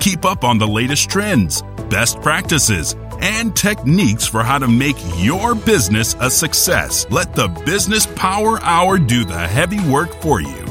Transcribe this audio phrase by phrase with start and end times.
[0.00, 5.54] Keep up on the latest trends, best practices, and techniques for how to make your
[5.54, 7.06] business a success.
[7.10, 10.64] Let the Business Power Hour do the heavy work for you.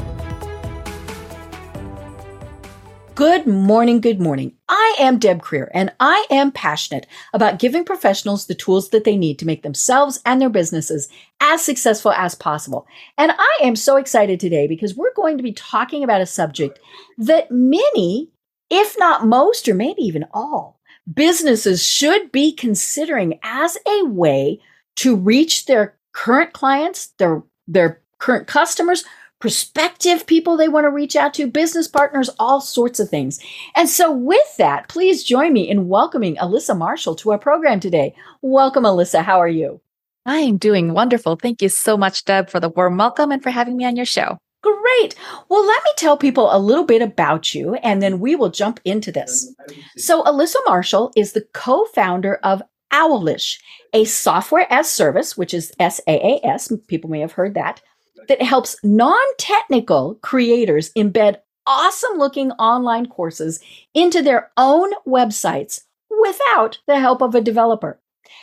[3.14, 4.52] Good morning, good morning.
[4.68, 7.04] I am Deb Krier and I am passionate
[7.34, 11.08] about giving professionals the tools that they need to make themselves and their businesses
[11.40, 12.86] as successful as possible.
[13.18, 16.78] And I am so excited today because we're going to be talking about a subject
[17.18, 18.30] that many,
[18.70, 20.80] if not most, or maybe even all,
[21.12, 24.60] businesses should be considering as a way
[24.96, 29.04] to reach their current clients, their, their current customers,
[29.38, 33.38] prospective people they want to reach out to, business partners, all sorts of things.
[33.76, 38.14] And so with that, please join me in welcoming Alyssa Marshall to our program today.
[38.42, 39.22] Welcome, Alyssa.
[39.22, 39.80] How are you?
[40.26, 41.36] I am doing wonderful.
[41.36, 44.04] Thank you so much, Deb, for the warm welcome and for having me on your
[44.04, 44.38] show.
[44.62, 45.14] Great.
[45.48, 48.80] Well, let me tell people a little bit about you and then we will jump
[48.84, 49.54] into this.
[49.96, 53.58] So, Alyssa Marshall is the co founder of Owwlish,
[53.92, 56.72] a software as service, which is SaaS.
[56.88, 57.80] People may have heard that,
[58.28, 61.36] that helps non technical creators embed
[61.66, 63.60] awesome looking online courses
[63.94, 68.00] into their own websites without the help of a developer.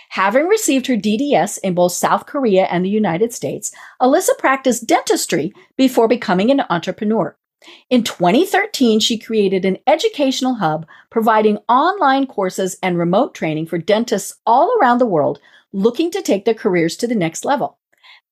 [0.10, 5.54] Having received her DDS in both South Korea and the United States, Alyssa practiced dentistry
[5.78, 7.38] before becoming an entrepreneur.
[7.90, 14.38] In 2013, she created an educational hub providing online courses and remote training for dentists
[14.46, 15.40] all around the world
[15.74, 17.80] looking to take their careers to the next level.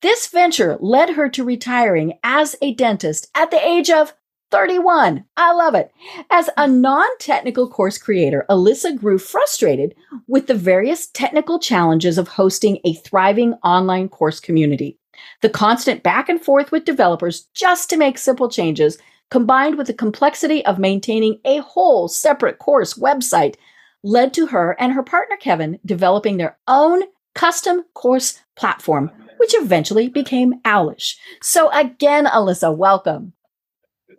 [0.02, 4.14] This venture led her to retiring as a dentist at the age of
[4.54, 5.26] 31.
[5.36, 5.92] I love it.
[6.30, 9.96] As a non technical course creator, Alyssa grew frustrated
[10.28, 15.00] with the various technical challenges of hosting a thriving online course community.
[15.42, 19.00] The constant back and forth with developers just to make simple changes,
[19.32, 23.56] combined with the complexity of maintaining a whole separate course website,
[24.04, 27.02] led to her and her partner Kevin developing their own
[27.34, 31.16] custom course platform, which eventually became Owwlish.
[31.42, 33.34] So again, Alyssa, welcome.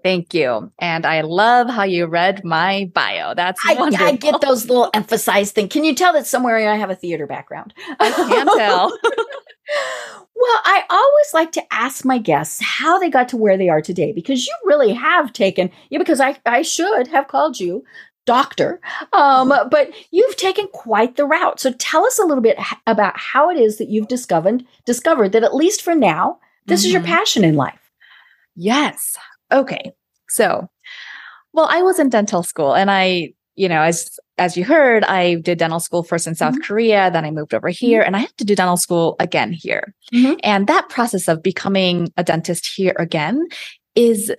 [0.04, 0.70] Thank you.
[0.78, 3.34] And I love how you read my bio.
[3.34, 4.06] That's I, wonderful.
[4.06, 5.72] I get those little emphasized things.
[5.72, 7.72] Can you tell that somewhere I have a theater background?
[7.98, 8.88] I can tell.
[10.37, 13.81] well, I always like to ask my guests how they got to where they are
[13.81, 17.82] today because you really have taken, yeah, because I, I should have called you
[18.26, 18.81] doctor,
[19.14, 21.60] um, but you've taken quite the route.
[21.60, 25.44] So tell us a little bit about how it is that you've discovered, discovered that
[25.44, 26.87] at least for now, this mm-hmm.
[26.88, 27.06] is your Mhm.
[27.06, 27.91] passion in life.
[28.54, 29.16] Yes.
[29.54, 29.92] Okay.
[30.28, 30.69] So,
[31.53, 35.37] well, I was in dental school and I, you know, as as you heard, I
[35.37, 36.65] did dental school first in South Mhm.
[36.65, 39.94] Korea, then I moved over here and I had to do dental school again here.
[40.12, 40.40] Mhm.
[40.43, 43.46] And that process of becoming a dentist here again
[43.94, 44.32] is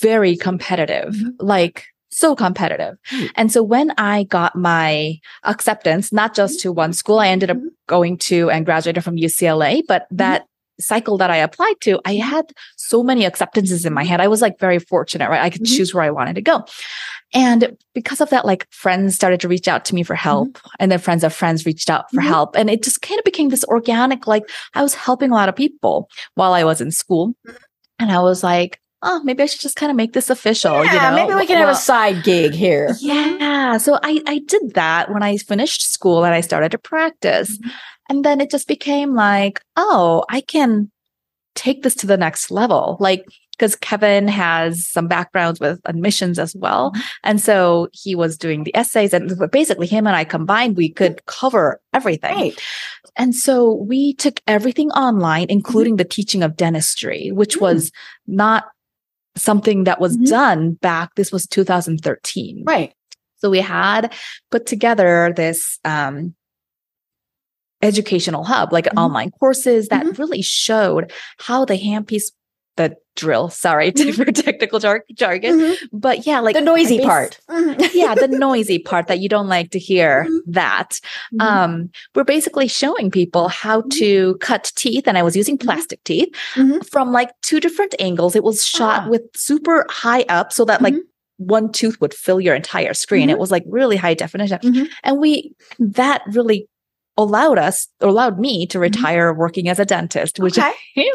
[0.00, 1.14] very competitive.
[1.38, 2.96] Like so competitive.
[3.36, 7.58] And so when I got my acceptance, not just to one school, I ended up
[7.58, 7.68] Mhm.
[7.86, 10.46] going to and graduated from UCLA, but that
[10.80, 14.20] cycle that I applied to, I had so many acceptances in my head.
[14.20, 15.40] I was like very fortunate, right?
[15.42, 15.76] I could Mhm.
[15.76, 16.64] choose where I wanted to go.
[17.34, 20.90] And because of that, like friends started to reach out to me for help and
[20.90, 22.26] then friends of friends reached out for Mhm.
[22.26, 22.56] help.
[22.56, 25.56] And it just kind of became this organic, like I was helping a lot of
[25.56, 27.34] people while I was in school.
[27.98, 30.84] And I was like, oh, maybe I should just kind of make this official.
[30.84, 31.26] yeah, you know?
[31.26, 32.96] maybe we can have a side gig here.
[33.00, 33.76] yeah.
[33.78, 37.58] So I, I did that when I finished school and I started to practice.
[37.58, 37.70] Mhm.
[38.08, 40.90] And then it just became like, oh, I can
[41.54, 42.96] take this to the next level.
[43.00, 46.92] Like, because Kevin has some backgrounds with admissions as well.
[46.92, 47.02] Mhm.
[47.24, 51.26] And so he was doing the essays and basically him and I combined, we could
[51.26, 52.34] cover everything.
[52.36, 52.60] Right.
[53.16, 57.62] And so we took everything online, including the teaching of dentistry, which Mm.
[57.62, 57.90] was
[58.28, 58.66] not
[59.36, 60.28] something that was Mhm.
[60.28, 61.16] done back.
[61.16, 62.62] This was 2013.
[62.64, 62.92] Right.
[63.38, 64.12] So we had
[64.52, 66.34] put together this um,
[67.82, 69.02] educational hub, like Mhm.
[69.02, 70.18] online courses that Mhm.
[70.18, 72.32] really showed how the handpiece,
[72.76, 74.14] the drill, sorry Mhm.
[74.14, 75.76] for technical jar- jargon, Mhm.
[75.92, 77.38] but yeah, like the noisy part.
[77.50, 77.90] Mhm.
[77.92, 80.38] yeah, the noisy part that you don't like to hear Mhm.
[80.54, 81.00] that.
[81.40, 86.28] Um, we're basically showing people how to cut teeth, and I was using plastic teeth
[86.88, 88.36] from like two different angles.
[88.36, 89.08] It was shot Ah.
[89.08, 90.94] with super high up so that like
[91.38, 93.30] one tooth would fill your entire screen.
[93.30, 94.88] It was like really high definition.
[95.04, 96.68] And we that really
[97.18, 98.82] allowed us or allowed me to Mhm.
[98.82, 100.72] retire working as a dentist, which Okay.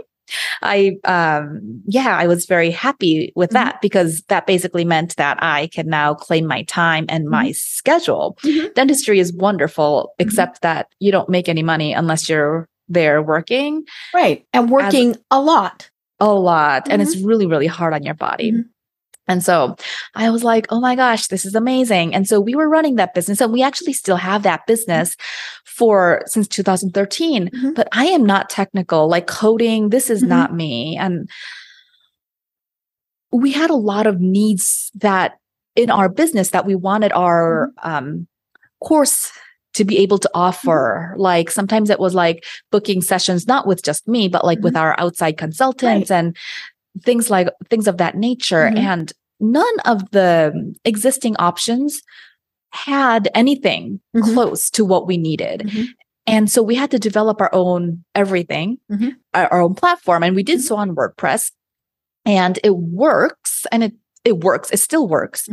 [0.62, 3.54] I um yeah, I was very happy with Mhm.
[3.54, 8.38] that because that basically meant that I can now claim my time and my schedule.
[8.44, 8.74] Mhm.
[8.74, 13.84] Dentistry is wonderful, except that you don't make any money unless you're there working
[14.14, 14.46] Right.
[14.54, 15.90] And working a lot.
[16.20, 18.54] a lot and it's really really hard on your body.
[19.28, 19.76] And so
[20.16, 22.14] I was like, oh my gosh, this is amazing.
[22.14, 25.16] And so we were running that business and we actually still have that business
[25.66, 27.50] for since 2013.
[27.50, 27.76] Mhm.
[27.76, 30.28] But I am not technical, like coding, this is Mhm.
[30.28, 30.98] not me.
[30.98, 31.30] And
[33.32, 35.34] we had a lot of needs that
[35.76, 38.28] in our business that we wanted our um,
[38.84, 39.32] course
[39.74, 41.16] to be able to offer.
[41.18, 44.96] Like sometimes it was like booking sessions, not with just me, but like with our
[45.00, 46.38] outside consultants and
[47.02, 48.70] things like things of that nature.
[48.72, 48.78] Mhm.
[48.78, 52.02] And none of the existing options
[52.72, 54.34] had anything Mhm.
[54.34, 55.62] close to what we needed.
[55.62, 55.88] Mhm.
[56.26, 59.16] And so we had to develop our own everything, Mhm.
[59.34, 60.24] our, our own platform.
[60.24, 60.64] And we did Mhm.
[60.64, 61.52] so on WordPress.
[62.26, 63.94] And it works and it
[64.26, 64.72] it works.
[64.72, 65.50] It still works.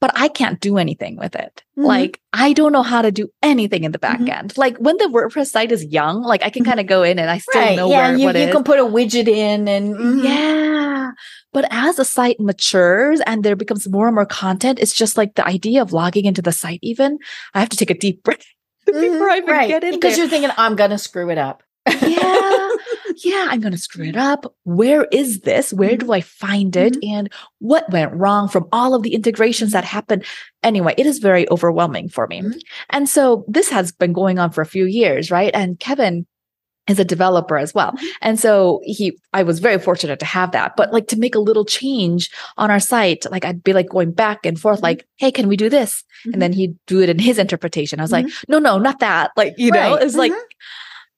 [0.00, 1.62] But I can't do anything with it.
[1.78, 1.84] Mhm.
[1.84, 4.28] Like I don't know how to do anything in the back Mhm.
[4.38, 4.58] end.
[4.58, 6.66] Like when the WordPress site is young, like I can Mhm.
[6.68, 7.76] kind of go in and I still Right.
[7.76, 8.08] know Yeah.
[8.08, 10.24] where You, what you can put a widget in and mhm.
[10.24, 11.10] Yeah.
[11.52, 15.36] But as the site matures and there becomes more and more content, it's just like
[15.36, 17.18] the idea of logging into the site, even
[17.54, 18.44] I have to take a deep breath
[18.84, 19.00] before
[19.30, 19.50] I even Mm-hmm.
[19.50, 19.68] right.
[19.68, 20.24] get in because there.
[20.24, 21.62] you're thinking, I'm gonna screw it up.
[21.88, 22.68] yeah.
[23.22, 23.46] Yeah.
[23.50, 24.54] I'm going to screw it up.
[24.64, 25.72] Where is this?
[25.72, 26.06] Where Mm-hmm.
[26.06, 26.96] do I find it?
[27.02, 30.24] And what went wrong from all of the integrations that happened?
[30.62, 32.40] Anyway, it is very overwhelming for me.
[32.42, 32.54] Mhm.
[32.90, 35.52] And so this has been going on for a few years, right?
[35.54, 36.26] And Kevin
[36.86, 37.92] is a developer as well.
[37.92, 38.06] Mhm.
[38.20, 40.76] And so he, I was very fortunate to have that.
[40.76, 42.28] But like to make a little change
[42.58, 45.56] on our site, like I'd be like going back and forth, like, hey, can we
[45.56, 46.04] do this?
[46.32, 48.00] And then he'd do it in his interpretation.
[48.00, 49.30] I was like, no, no, not that.
[49.36, 50.04] Like, you know, Mm-hmm.
[50.06, 50.32] It's like.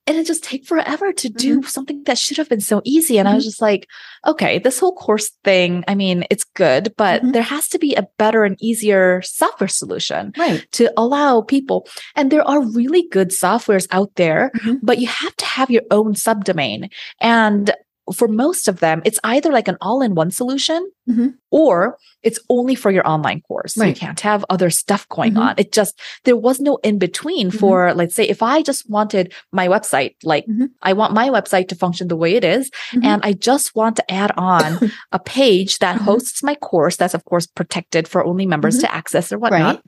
[0.07, 1.67] And it just take forever to do Mm-hmm.
[1.67, 3.19] something that should have been so easy.
[3.19, 3.87] And I was just like,
[4.25, 7.33] okay, this whole course thing, I mean, it's good, but Mhm.
[7.33, 10.65] there has to be a better and easier software solution Right.
[10.73, 11.87] to allow people.
[12.15, 14.79] And there are really good softwares out there, Mhm.
[14.81, 16.89] but you have to have your own subdomain.
[17.21, 17.71] And
[18.13, 21.35] for most of them, it's either like an all in one solution Mhm.
[21.51, 23.73] or it's only for your online course.
[23.75, 25.39] So You can't have other stuff going Mhm.
[25.41, 25.55] on.
[25.57, 27.59] It just, there was no in between Mhm.
[27.59, 30.69] for, let's say, if I just wanted my website, like Mhm.
[30.81, 33.03] I want my website to function the way it is, Mhm.
[33.05, 34.67] and I just want to add on
[35.11, 36.01] a page that Mhm.
[36.05, 38.81] hosts my course that's, of course, protected for only members Mhm.
[38.81, 39.83] to access or whatnot Right.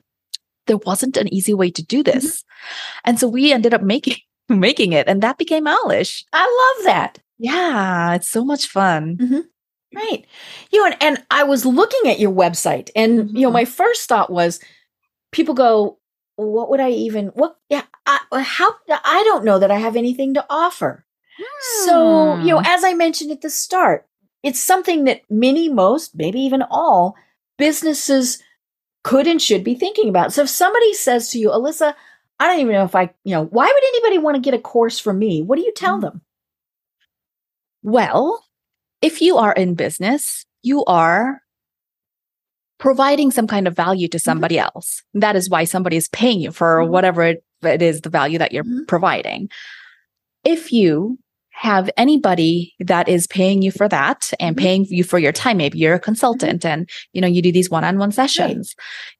[0.66, 2.18] there wasn't an easy way to do Mm-hmm.
[2.20, 2.44] this.
[3.04, 4.16] And so we ended up making
[4.48, 6.24] making it and that became Owwlish.
[6.32, 6.42] I
[6.76, 7.18] love that.
[7.40, 9.18] Yeah, it's so much fun.
[9.94, 10.24] Right.
[10.70, 13.54] You know, and, and I was looking at your website and you know, Mhm.
[13.54, 14.60] my first thought was
[15.32, 15.98] people go,
[16.36, 20.34] what would I even what yeah, I, how I don't know that I have anything
[20.34, 21.04] to offer.
[21.86, 22.66] So, you know, Hmm.
[22.66, 24.06] as I mentioned at the start,
[24.42, 27.16] it's something that many, most, maybe even all
[27.58, 28.42] businesses
[29.04, 30.32] could and should be thinking about.
[30.32, 31.94] So if somebody says to you, Alyssa,
[32.38, 34.58] I don't even know if I, you know, why would anybody want to get a
[34.62, 35.42] course from me?
[35.42, 36.02] What do you tell Mm.
[36.02, 36.22] them?
[37.82, 38.44] Well,
[39.02, 41.40] if you are in business, you are
[42.78, 45.02] providing some kind of value to somebody else.
[45.14, 46.88] That is why somebody is paying you for Mhm.
[46.88, 48.86] whatever it, it is the value that you're Mhm.
[48.88, 49.50] providing.
[50.44, 51.18] If you
[51.52, 54.60] have anybody that is paying you for that and Mhm.
[54.60, 57.68] paying you for your time maybe you're a consultant and you know you do these
[57.68, 58.74] one-on-one sessions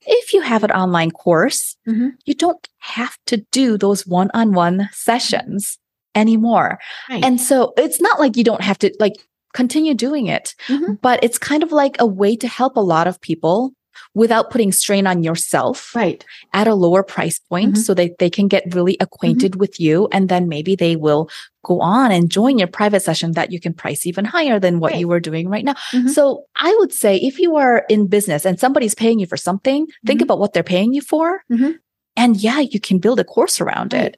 [0.07, 1.76] if you have an online course
[2.25, 5.76] you don't have to do those one-on-one sessions
[6.14, 7.25] anymore Right.
[7.25, 9.14] and so it's not like you don't have to like
[9.55, 11.00] continue doing it Mhm.
[11.00, 13.73] but it's kind of like a way to help a lot of people
[14.14, 16.25] without putting strain on yourself Right.
[16.55, 17.79] at a lower price point Mhm.
[17.79, 20.09] so that they can get really acquainted with you.
[20.11, 21.29] And then maybe they will
[21.64, 24.93] go on and join your private session that you can price even higher than what
[24.93, 25.00] Right.
[25.00, 25.75] you were doing right now.
[25.93, 26.09] Mhm.
[26.11, 29.87] So I would say if you are in business and somebody's paying you for something,
[30.07, 30.25] think Mhm.
[30.25, 31.43] about what they're paying you for.
[31.52, 31.75] Mhm.
[32.17, 34.07] And yeah, you can build a course around Right.
[34.07, 34.17] it.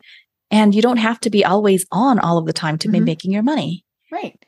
[0.52, 3.04] And you don't have to be always on all of the time to be Mhm.
[3.06, 3.84] making your money.
[4.12, 4.38] Right.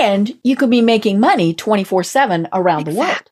[0.00, 3.22] And you could be making money 24 7 around the world.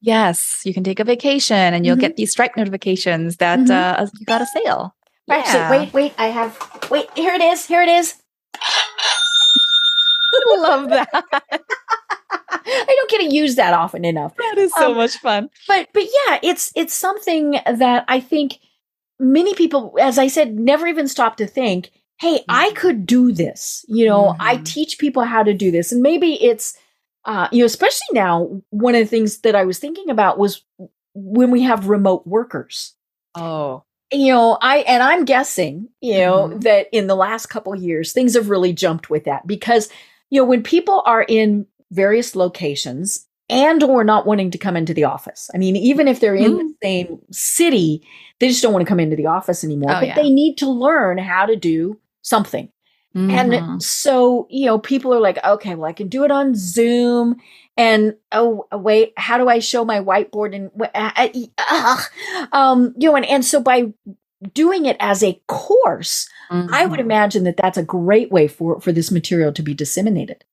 [0.00, 3.70] Yes, you can take a vacation and you'll get these Stripe notifications that Mhm.
[3.70, 4.94] uh, you got a sale.
[5.28, 6.12] Actually, wait, wait.
[6.16, 6.56] I have,
[6.90, 7.66] wait, here it is.
[7.66, 8.14] Here it is.
[10.58, 11.08] love that.
[12.32, 14.36] I don't get to use that often enough.
[14.36, 15.50] That is so Um, much fun.
[15.66, 18.58] But, but yeah, it's, it's something that I think
[19.20, 23.84] many people, as I said, never even stop to think, Hey, I could do this.
[23.88, 24.64] You know, I Mhm.
[24.64, 25.90] teach people how to do this.
[25.92, 26.76] And maybe it's,
[27.24, 30.62] uh, you know, especially now, one of the things that I was thinking about was
[31.14, 32.94] when we have remote workers.
[33.34, 36.62] Oh, you know i and i'm guessing you know Mhm.
[36.62, 39.88] that in the last couple years things have really jumped with that because
[40.30, 44.94] you know when people are in various locations and or not wanting to come into
[44.94, 48.02] the office i mean even if they're in the same city
[48.38, 50.14] they just don't want to come into the office anymore Oh, but yeah.
[50.14, 52.70] they need to learn how to do something
[53.14, 53.30] Mhm.
[53.72, 57.36] and so, you know, people are like, okay, well, I can do it on Zoom.
[57.76, 60.54] And oh, wait, how do I show my whiteboard?
[60.54, 60.70] And
[61.58, 61.96] uh,
[62.52, 63.92] um, you know, and, and so by
[64.54, 67.04] doing it as a course, I would Mhm.
[67.04, 70.44] imagine that that's a great way for for this material to be disseminated.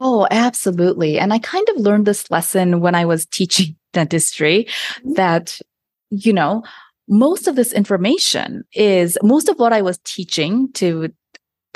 [0.00, 1.18] Oh, absolutely.
[1.18, 4.66] And I kind of learned this lesson when I was teaching dentistry
[5.04, 5.14] Mhm.
[5.16, 5.58] that,
[6.10, 6.62] you know,
[7.08, 11.10] most of this information is most of what I was teaching to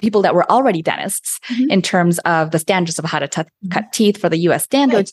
[0.00, 1.70] people that were already dentists Mhm.
[1.70, 3.70] in terms of the standards of how to t- Mhm.
[3.70, 5.12] cut teeth for the US standards.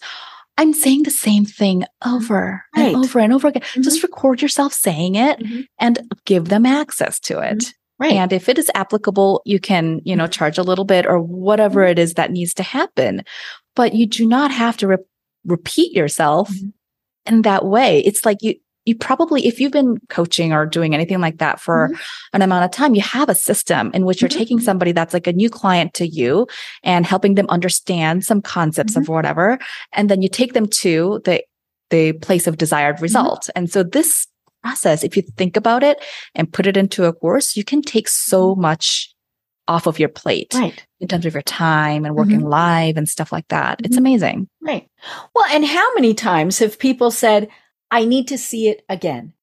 [0.58, 2.88] I'm saying the same thing over Right.
[2.88, 3.64] and over and over again.
[3.74, 3.84] Mhm.
[3.84, 5.42] Just record yourself saying it
[5.80, 7.74] and give them access to it.
[8.02, 8.14] Right.
[8.14, 11.84] And if it is applicable, you can, you know, charge a little bit or whatever
[11.84, 13.22] it is that needs to happen.
[13.76, 14.98] But you do not have to re-
[15.46, 16.74] repeat yourself Mhm.
[17.28, 18.00] in that way.
[18.00, 18.56] It's like you,
[18.86, 21.92] you probably, if you've been coaching or doing anything like that for
[22.34, 24.38] an amount of time, you have a system in which you're Mhm.
[24.38, 26.48] taking somebody that's like a new client to you
[26.84, 29.60] and helping them understand some concepts of whatever.
[29.94, 31.44] And then you take them to the,
[31.92, 33.48] the place of desired result.
[33.56, 34.26] And so this
[34.64, 36.04] process, if you think about it
[36.36, 39.14] and put it into a course, you can take so much
[39.68, 40.86] off of your plate right.
[41.00, 43.80] in terms of your time and working live and stuff like that.
[43.84, 44.00] It's Mhm.
[44.00, 44.48] amazing.
[44.60, 44.88] Right.
[45.34, 47.48] Well, and how many times have people said,
[47.90, 49.34] I need to see it again?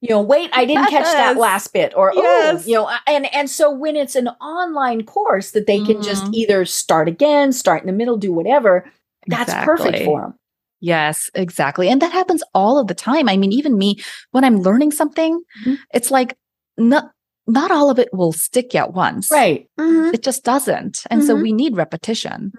[0.00, 2.64] You know, wait, I didn't catch that last bit or Yes.
[2.64, 6.24] oh, you know, and and so when it's an online course that they can just
[6.24, 6.34] Mhm.
[6.34, 8.90] either start again, start in the middle, do whatever,
[9.26, 10.34] that's perfect for them.
[10.80, 11.88] Yes, exactly.
[11.88, 13.28] And that happens all of the time.
[13.28, 13.96] I mean, even me,
[14.30, 15.78] when I'm learning something, Mhm.
[15.94, 16.36] it's like
[16.78, 17.10] not
[17.46, 19.28] not all of it will stick at once.
[19.30, 19.66] Right.
[19.78, 20.14] Mhm.
[20.14, 21.02] It just doesn't.
[21.10, 21.42] And so Mhm.
[21.42, 22.52] we need repetition.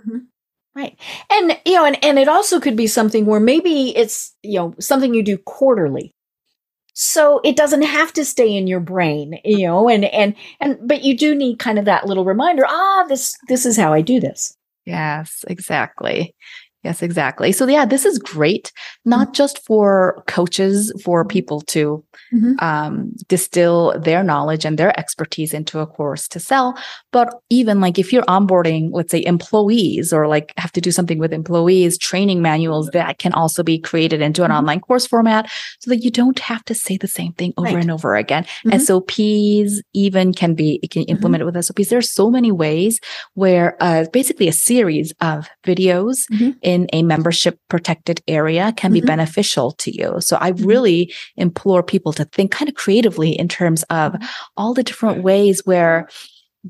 [0.75, 0.97] Right.
[1.29, 4.73] And you know, and, and it also could be something where maybe it's, you know,
[4.79, 6.11] something you do quarterly.
[6.93, 11.03] So it doesn't have to stay in your brain, you know, and and and but
[11.03, 14.19] you do need kind of that little reminder, ah, this this is how I do
[14.19, 14.53] this.
[14.85, 16.35] Yes, exactly.
[16.83, 17.51] Yes, exactly.
[17.51, 18.71] So yeah, this is great,
[19.05, 22.61] not just for coaches, for people to Mhm.
[22.61, 26.75] um, distill their knowledge and their expertise into a course to sell,
[27.11, 31.19] but even like if you're onboarding, let's say employees or like have to do something
[31.19, 34.57] with employees, training manuals that can also be created into an Mhm.
[34.57, 37.83] online course format so that you don't have to say the same thing over Right.
[37.83, 38.45] and over again.
[38.65, 38.73] Mhm.
[38.73, 41.89] SOPs even can be, it can implement it with SOPs.
[41.89, 42.99] There's so many ways
[43.35, 46.17] where uh, basically a series of videos.
[46.71, 49.05] In a membership protected area can be Mhm.
[49.13, 50.09] beneficial to you.
[50.27, 50.65] So I Mhm.
[50.71, 50.99] really
[51.35, 54.21] implore people to think kind of creatively in terms of Mhm.
[54.57, 56.07] all the different ways where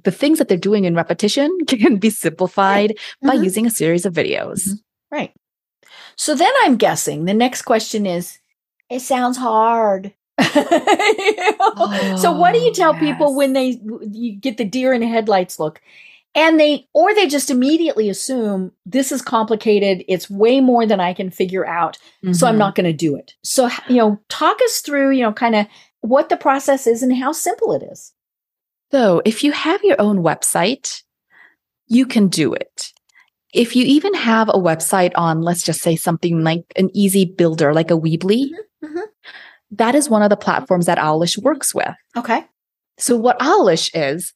[0.04, 2.90] the things that they're doing in repetition can be simplified
[3.22, 3.44] by Mhm.
[3.44, 4.60] using a series of videos.
[4.68, 4.80] Mhm.
[5.12, 5.32] Right.
[6.16, 8.40] So then I'm guessing the next question is
[8.90, 10.14] it sounds hard.
[10.42, 12.16] You know?
[12.18, 13.80] so what do you Oh, tell people when they
[14.22, 15.82] you get the deer in the headlights look
[16.36, 21.14] and they or they just immediately assume this is complicated it's way more than i
[21.14, 21.98] can figure out
[22.32, 22.60] so i'm Mhm.
[22.60, 25.66] not going to do it so you know talk us through you know kind of
[26.02, 28.14] what the process is and how simple it is
[28.92, 31.04] So if you have your own website,
[31.88, 32.92] you can do it.
[33.54, 37.74] If you even have a website on, let's just say something like an easy builder,
[37.74, 38.50] like a Weebly,
[38.84, 39.02] mhm.
[39.72, 41.96] that is one of the platforms that Owwlish works with.
[42.18, 42.46] okay
[42.98, 44.34] So what Owwlish is,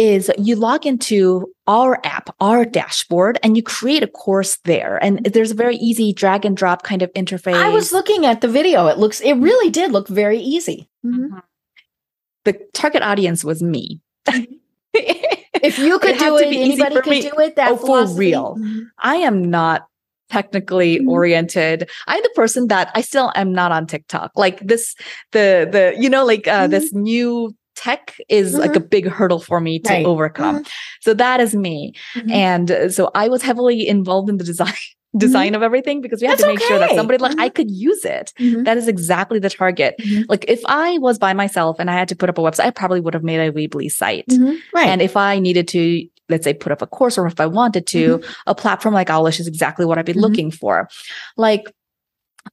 [0.00, 4.98] is you log into our app, our dashboard, and you create a course there.
[5.04, 7.54] And there's a very easy drag and drop kind of interface.
[7.54, 8.86] I was looking at the video.
[8.86, 10.88] It looks, it really did look very easy.
[11.04, 11.38] Mm-hmm.
[12.46, 14.00] The target audience was me.
[14.94, 17.22] if you could do it, anybody could me.
[17.22, 17.56] do it.
[17.56, 18.56] That oh, for real.
[18.56, 18.80] Mm-hmm.
[19.00, 19.86] I am not
[20.30, 21.10] technically mm-hmm.
[21.10, 21.90] oriented.
[22.06, 24.32] I'm the person that I still am not on TikTok.
[24.34, 24.94] Like this,
[25.32, 26.70] the the you know like uh, mm-hmm.
[26.70, 28.60] this new tech is mm-hmm.
[28.60, 30.04] like a big hurdle for me to right.
[30.04, 30.56] overcome.
[30.56, 30.70] Mm-hmm.
[31.00, 31.94] So that is me.
[32.14, 32.30] Mm-hmm.
[32.30, 34.74] And uh, so I was heavily involved in the design
[35.16, 35.56] design mm-hmm.
[35.56, 36.68] of everything because we had to make okay.
[36.68, 37.54] sure that somebody like I mm-hmm.
[37.54, 38.32] could use it.
[38.38, 38.64] Mm-hmm.
[38.64, 39.96] That is exactly the target.
[40.28, 42.70] Like if I was by myself and I had to put up a website, I
[42.70, 44.26] probably would have made a Weebly site.
[44.72, 44.86] Right.
[44.86, 47.88] And if I needed to let's say put up a course or if I wanted
[47.88, 50.88] to, a platform like Owwlish is exactly what I'd be looking for.
[51.36, 51.64] Like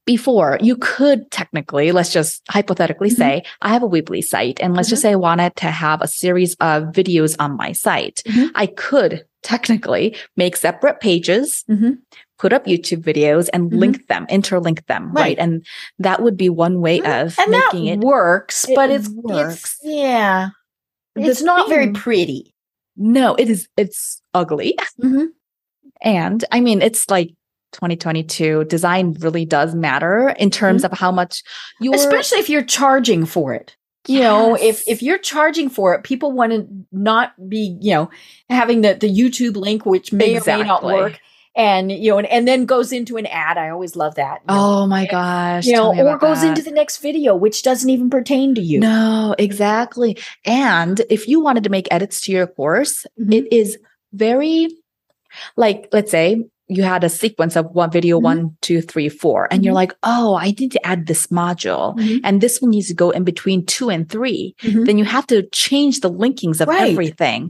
[0.05, 3.21] before you could technically let's just hypothetically mm-hmm.
[3.21, 4.93] say i have a weebly site and let's mm-hmm.
[4.93, 8.47] just say i wanted to have a series of videos on my site mm-hmm.
[8.55, 11.91] i could technically make separate pages mm-hmm.
[12.37, 13.79] put up youtube videos and mm-hmm.
[13.79, 15.21] link them interlink them right.
[15.21, 15.39] right.
[15.39, 15.65] and
[15.99, 17.27] that would be one way mm-hmm.
[17.27, 19.55] of and making it works it but it's, works.
[19.63, 20.49] it's yeah
[21.15, 22.53] it's not very pretty
[22.95, 24.77] no it is it's ugly
[26.01, 27.31] and i mean it's like
[27.77, 30.91] 2022 design really does matter in terms mm-hmm.
[30.91, 31.43] of how much
[31.79, 33.75] you especially if you're charging for it
[34.07, 34.23] you yes.
[34.23, 38.09] know if if you're charging for it people want to not be you know
[38.49, 40.53] having the the youtube link which may exactly.
[40.53, 41.19] or may not work
[41.55, 44.81] and you know and, and then goes into an ad i always love that oh
[44.81, 46.49] know, my and, gosh you know or goes that.
[46.49, 51.39] into the next video which doesn't even pertain to you no exactly and if you
[51.39, 53.33] wanted to make edits to your course mm-hmm.
[53.33, 53.77] it is
[54.13, 54.69] very
[55.55, 58.25] like let's say you had a sequence of one video mm-hmm.
[58.25, 59.65] one, two, three, four, and mm-hmm.
[59.65, 62.17] you're like, oh, I need to add this module, mm-hmm.
[62.23, 64.83] and this one needs to go in between two and 3 mm-hmm.
[64.85, 66.91] Then you have to change the linkings of right.
[66.91, 67.47] everything.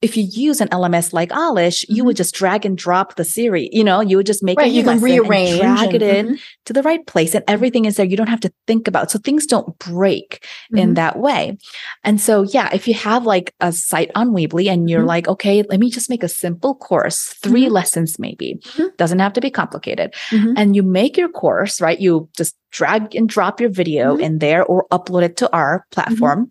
[0.00, 1.94] If you use an LMS like Owwlish, mm-hmm.
[1.94, 2.18] you would mm-hmm.
[2.18, 3.70] just drag and drop the series.
[3.72, 6.34] You know, you would just make right, you can rearrange, drag it in mm-hmm.
[6.66, 8.06] to the right place, and everything is there.
[8.06, 9.10] You don't have to think about.
[9.10, 10.78] So things don't break mm-hmm.
[10.78, 11.58] in that way.
[12.04, 15.08] And so, yeah, if you have like a site on Weebly and you're mm-hmm.
[15.08, 17.72] like, okay, let me just make a simple course, 3 mm-hmm.
[17.72, 18.60] lessons maybe,
[18.98, 21.98] doesn't have to be complicated, and you make your course right.
[21.98, 26.50] You just drag and drop your video in there or upload it to our platform.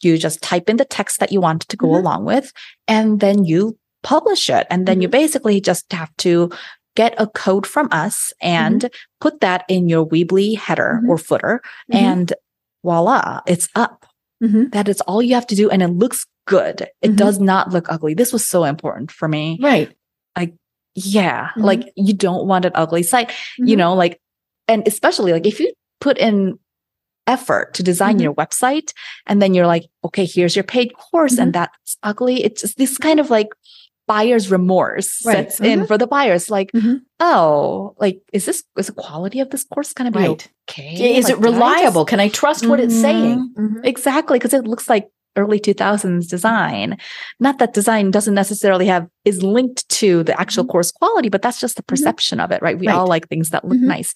[0.00, 2.06] You just type in the text that you want to go mm-hmm.
[2.06, 2.52] along with,
[2.86, 4.66] and then you publish it.
[4.70, 5.02] And then mm-hmm.
[5.02, 6.50] you basically just have to
[6.96, 8.94] get a code from us and mm-hmm.
[9.20, 11.10] put that in your Weebly header mm-hmm.
[11.10, 11.60] or footer.
[11.92, 12.04] Mm-hmm.
[12.04, 12.32] And
[12.82, 14.06] voila, it's up.
[14.42, 14.68] Mm-hmm.
[14.70, 15.70] That is all you have to do.
[15.70, 16.88] And it looks good.
[17.02, 18.14] It does not look ugly.
[18.14, 19.58] This was so important for me.
[19.60, 19.92] Right.
[20.36, 20.54] Like,
[20.94, 24.20] yeah, like you don't want an ugly site, you know, like,
[24.66, 26.58] and especially like if you put in
[27.28, 28.24] effort to design mm-hmm.
[28.24, 28.92] your website
[29.26, 31.42] and then you're like okay here's your paid course mm-hmm.
[31.42, 33.48] and that's ugly it's just this kind of like
[34.08, 35.34] buyer's remorse right.
[35.34, 35.82] sets mm-hmm.
[35.82, 36.94] in for the buyers like mm-hmm.
[37.20, 40.48] oh like is this is the quality of this course going to be right.
[40.68, 42.08] okay is like, it reliable just...
[42.08, 43.66] can i trust what it's saying mm-hmm.
[43.66, 43.84] Mm-hmm.
[43.84, 46.96] exactly because it looks like early 2000s design
[47.38, 51.60] not that design doesn't necessarily have is linked to the actual course quality but that's
[51.60, 52.96] just the perception of it right we right.
[52.96, 54.14] all like things that look nice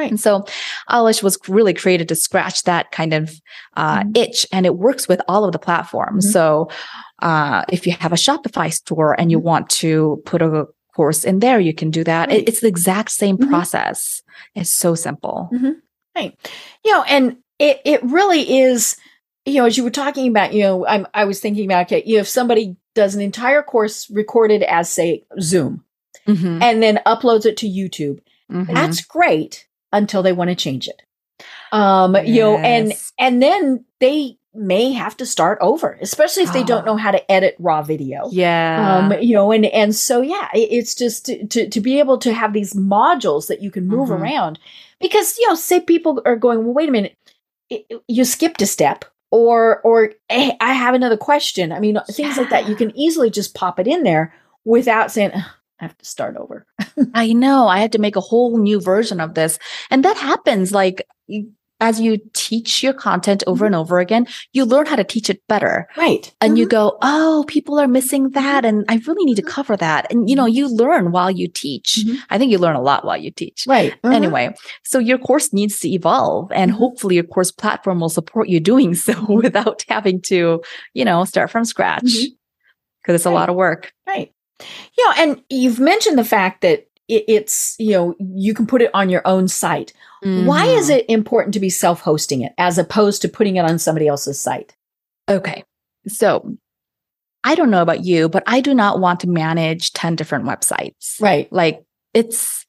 [0.00, 0.10] Right.
[0.10, 0.46] And so
[0.88, 3.38] Owwlish was really created to scratch that kind of
[3.76, 4.12] uh, mm-hmm.
[4.14, 6.24] itch and it works with all of the platforms.
[6.24, 6.32] Mm-hmm.
[6.32, 6.70] So
[7.18, 9.46] uh, if you have a Shopify store and you mm-hmm.
[9.46, 12.30] want to put a course in there, you can do that.
[12.30, 12.38] Right.
[12.38, 13.50] It, it's the exact same mm-hmm.
[13.50, 14.22] process.
[14.54, 15.50] It's so simple.
[15.52, 15.72] Mm-hmm.
[16.16, 16.50] Right.
[16.82, 18.96] You know, and it, it really is,
[19.44, 22.02] you know, as you were talking about, you know, I'm, I was thinking about, okay,
[22.06, 25.84] you know, if somebody does an entire course recorded as say Zoom
[26.26, 26.62] mm-hmm.
[26.62, 31.02] and then uploads it to YouTube, that's great until they want to change it.
[31.72, 32.28] Um, yes.
[32.28, 36.66] you know, and and then they may have to start over, especially if they oh.
[36.66, 38.28] don't know how to edit raw video.
[38.30, 38.98] Yeah.
[38.98, 42.32] Um, you know, and and so yeah, it's just to, to, to be able to
[42.32, 44.22] have these modules that you can move mm-hmm.
[44.22, 44.58] around
[45.00, 47.16] because you know, say people are going, well, wait a minute,
[48.08, 49.04] you skipped a step.
[49.32, 51.70] Or, or hey, I have another question.
[51.70, 52.02] I mean, yeah.
[52.10, 52.68] things like that.
[52.68, 55.30] You can easily just pop it in there without saying,
[55.80, 56.66] I have to start over.
[57.14, 57.68] I know.
[57.68, 59.58] I had to make a whole new version of this.
[59.90, 61.06] And that happens like
[61.80, 63.80] as you teach your content over and mm-hmm.
[63.80, 65.88] over again, you learn how to teach it better.
[65.96, 66.32] Right.
[66.40, 66.56] And mm-hmm.
[66.58, 68.64] you go, oh, people are missing that.
[68.64, 69.50] And I really need to mm-hmm.
[69.50, 70.12] cover that.
[70.12, 72.00] And, you know, you learn while you teach.
[72.00, 72.16] Mm-hmm.
[72.28, 73.64] I think you learn a lot while you teach.
[73.66, 73.92] Right.
[74.02, 74.12] Mm-hmm.
[74.12, 76.78] Anyway, so your course needs to evolve and mm-hmm.
[76.78, 80.62] hopefully your course platform will support you doing so without having to,
[80.94, 83.92] you know, start from scratch because it's a lot of work.
[84.06, 84.32] Right.
[84.98, 89.08] Yeah, and you've mentioned the fact that it's you know you can put it on
[89.08, 89.92] your own site.
[90.24, 90.46] Mm-hmm.
[90.46, 90.98] Why is mm-hmm.
[90.98, 94.76] it important to be self-hosting it as opposed to putting it on somebody else's site?
[95.28, 95.64] Okay,
[96.06, 96.56] so
[97.44, 101.20] I don't know about you, but I do not want to manage 10 different websites.
[101.20, 101.50] Right.
[101.52, 102.66] Like it's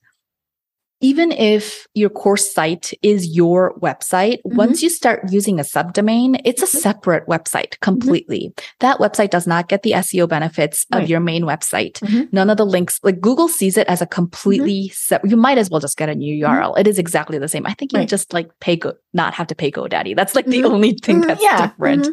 [1.02, 4.56] even if your course site is your website, Mhm.
[4.56, 6.80] once you start using a subdomain, it's a Mhm.
[6.82, 8.54] separate website completely.
[8.80, 11.04] That website does not get the SEO benefits Right.
[11.04, 12.00] of your main website.
[12.00, 12.32] Mhm.
[12.32, 15.70] None of the links, like Google sees it as a completely separate, you might as
[15.70, 16.76] well just get a new URL.
[16.76, 17.66] It is exactly the same.
[17.66, 18.08] I think you Right.
[18.08, 20.16] just like pay go, not have to pay GoDaddy.
[20.16, 21.68] That's like the only thing that's Yeah.
[21.68, 22.08] different.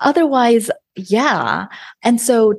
[0.00, 1.66] Otherwise, yeah.
[2.02, 2.54] And so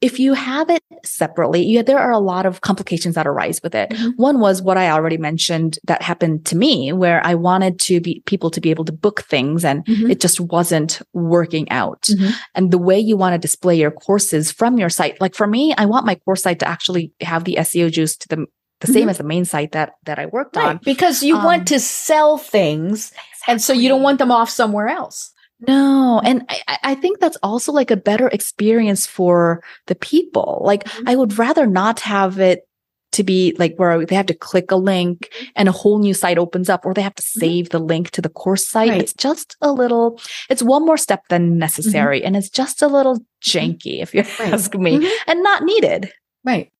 [0.00, 3.74] if you have it separately, yeah, there are a lot of complications that arise with
[3.74, 3.90] it.
[3.90, 4.12] Mhm.
[4.16, 8.22] One was what I already mentioned that happened to me, where I wanted to be
[8.26, 10.10] people to be able to book things and Mhm.
[10.10, 12.02] it just wasn't working out.
[12.02, 12.32] Mhm.
[12.54, 15.74] And the way you want to display your courses from your site, like for me,
[15.76, 18.46] I want my course site to actually have the SEO juice to the
[18.80, 19.10] the same Mhm.
[19.10, 20.66] as the main site that that I worked Right.
[20.68, 20.80] on.
[20.84, 23.10] Because you Um, want to sell things.
[23.48, 25.32] And so you don't want them off somewhere else.
[25.66, 30.62] No, and I, I- think that's also like a better experience for the people.
[30.64, 31.08] Like, Mhm.
[31.08, 32.68] I would rather not have it
[33.12, 35.44] to be like where they have to click a link mm-hmm.
[35.56, 37.40] and a whole new site opens up, or they have to mm-hmm.
[37.40, 38.90] save the link to the course site.
[38.90, 39.00] Right.
[39.00, 41.58] It's just a little, it's one more step than mm-hmm.
[41.58, 44.52] necessary, and it's just a little janky, if you Right.
[44.52, 46.12] ask me, and not needed.
[46.44, 46.70] Right.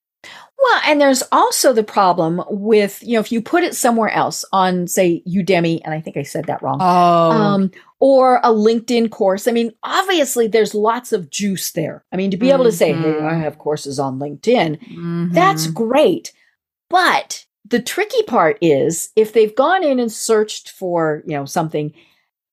[0.60, 4.44] Well, and there's also the problem with, you know, if you put it somewhere else
[4.52, 9.10] on, say, Udemy, and I think I said that wrong, Oh, um, or a LinkedIn
[9.10, 9.46] course.
[9.46, 12.04] I mean, obviously, there's lots of juice there.
[12.12, 13.20] I mean, to be able to say, hey.
[13.20, 15.32] I have courses on LinkedIn, Mm-hmm.
[15.32, 16.32] that's great.
[16.90, 21.92] But the tricky part is if they've gone in and searched for, you know, something,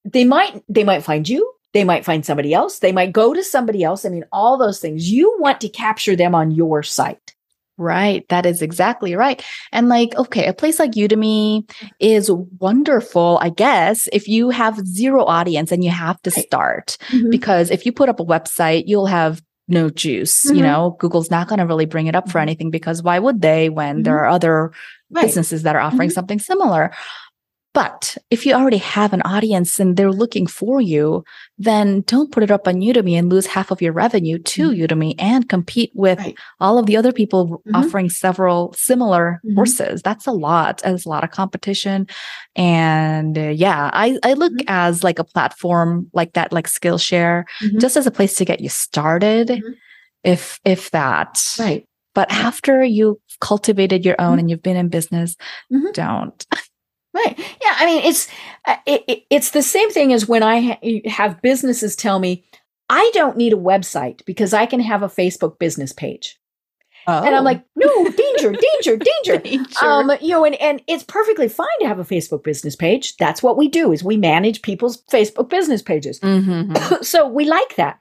[0.04, 3.44] they might they might find you, they might find somebody else, they might go to
[3.44, 4.06] somebody else.
[4.06, 5.10] I mean, all those things.
[5.10, 7.35] You want to capture them on your site.
[7.78, 8.24] Right.
[8.30, 9.44] That is exactly right.
[9.74, 15.26] And like, okay, a place like Udemy is wonderful, I guess, if you have zero
[15.26, 16.96] audience and you have to start.
[17.10, 17.32] Mhm.
[17.32, 20.46] Because if you put up a website, you'll have no juice.
[20.50, 20.56] Mhm.
[20.58, 22.44] You know, Google's not going to really bring it up for Mhm.
[22.44, 24.72] anything because why would they when there are other
[25.12, 25.24] Right.
[25.26, 26.14] businesses that are offering Mhm.
[26.14, 26.92] something similar?
[27.76, 31.26] But if you already have an audience and they're looking for you,
[31.58, 35.14] then don't put it up on Udemy and lose half of your revenue to Udemy
[35.20, 36.36] and compete with Right.
[36.62, 37.76] all of the other people Mhm.
[37.76, 39.56] offering several similar Mhm.
[39.56, 40.02] courses.
[40.02, 40.82] That's a lot.
[40.84, 42.08] There's a lot of competition.
[42.56, 44.64] And uh, yeah, I, I look Mhm.
[44.68, 47.82] as like a platform like that, like Skillshare, Mhm.
[47.82, 49.74] just as a place to get you started, Mhm.
[50.24, 51.38] if if that.
[51.60, 51.86] Right.
[52.14, 55.36] But after you've cultivated your own and you've been in business,
[55.94, 56.46] don't.
[57.16, 57.38] Right.
[57.40, 57.76] Yeah.
[57.78, 58.28] I mean, it's
[58.66, 62.44] uh, it, it, it's the same thing as when I ha- have businesses tell me
[62.90, 66.38] I don't need a website because I can have a Facebook business page,
[67.26, 68.52] and I'm like, no, danger,
[68.84, 68.98] danger,
[69.38, 69.64] danger.
[69.82, 73.16] Um, you know, and, and it's perfectly fine to have a Facebook business page.
[73.18, 76.20] That's what we do is we manage people's Facebook business pages.
[76.20, 77.04] Mhm.
[77.04, 78.00] so we like that.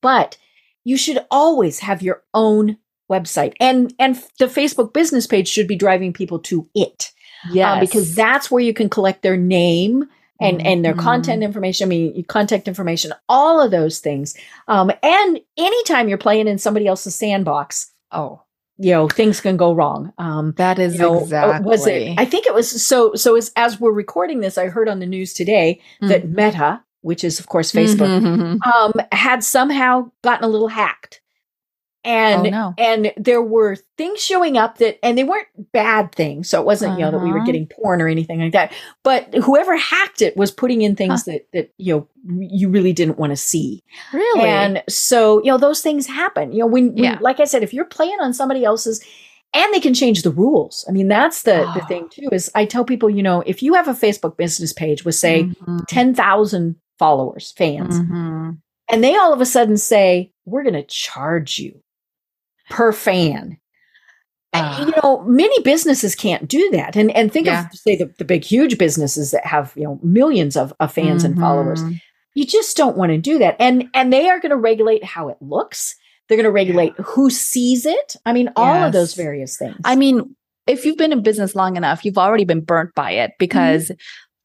[0.00, 0.36] But
[0.84, 2.78] you should always have your own
[3.10, 3.54] website.
[3.60, 7.10] And and the Facebook business page should be driving people to it.
[7.52, 10.08] Yeah, Uh, because that's where you can collect their name
[10.40, 14.34] and and their content information, I mean contact information, all of those things.
[14.68, 18.42] Um, and anytime you're playing in somebody else's sandbox, oh,
[18.76, 20.12] you know, things can go wrong.
[20.18, 21.66] Um, that is you know, uh, exactly.
[21.66, 22.14] was it?
[22.18, 23.14] I think it was so.
[23.14, 26.34] So as as we're recording this, I heard on the news today that Mhm.
[26.34, 28.58] Meta, which is of course Facebook, Mhm.
[28.66, 31.20] um, had somehow gotten a little hacked,
[32.04, 32.74] and Oh, no.
[32.78, 36.48] and there were things showing up that, and they weren't bad things.
[36.50, 37.46] So it wasn't you know that we were Uh-huh.
[37.46, 38.72] getting porn or anything like that.
[39.02, 42.08] But whoever hacked it was putting in things that that you know
[42.40, 43.82] you really didn't want to see.
[44.12, 44.42] Really?
[44.44, 46.52] And so, you know, those things happen.
[46.52, 47.18] You know, when, when Yeah.
[47.20, 49.04] like I said, if you're playing on somebody else's
[49.52, 50.84] and they can change the rules.
[50.88, 51.86] I mean, that's the the Oh.
[51.86, 55.04] thing too is I tell people, you know, if you have a Facebook business page
[55.04, 55.86] with say Mhm.
[55.88, 58.58] 10,000 followers, fans, Mhm.
[58.90, 61.80] and they all of a sudden say, "We're going to charge you
[62.70, 63.58] per fan."
[64.52, 66.94] Uh, you know, many businesses can't do that.
[66.96, 67.66] And and think Yeah.
[67.66, 71.24] of say the, the big huge businesses that have, you know, millions of, of fans
[71.24, 71.82] and followers.
[71.82, 72.00] Mhm.
[72.36, 73.56] you just don't want to do that.
[73.58, 75.94] And and they are going to regulate how it looks.
[76.28, 78.16] They're going to regulate who sees it.
[78.26, 79.76] I mean all of those various things.
[79.84, 80.34] I mean,
[80.68, 83.90] if you've been in business long enough, you've already been burnt by it because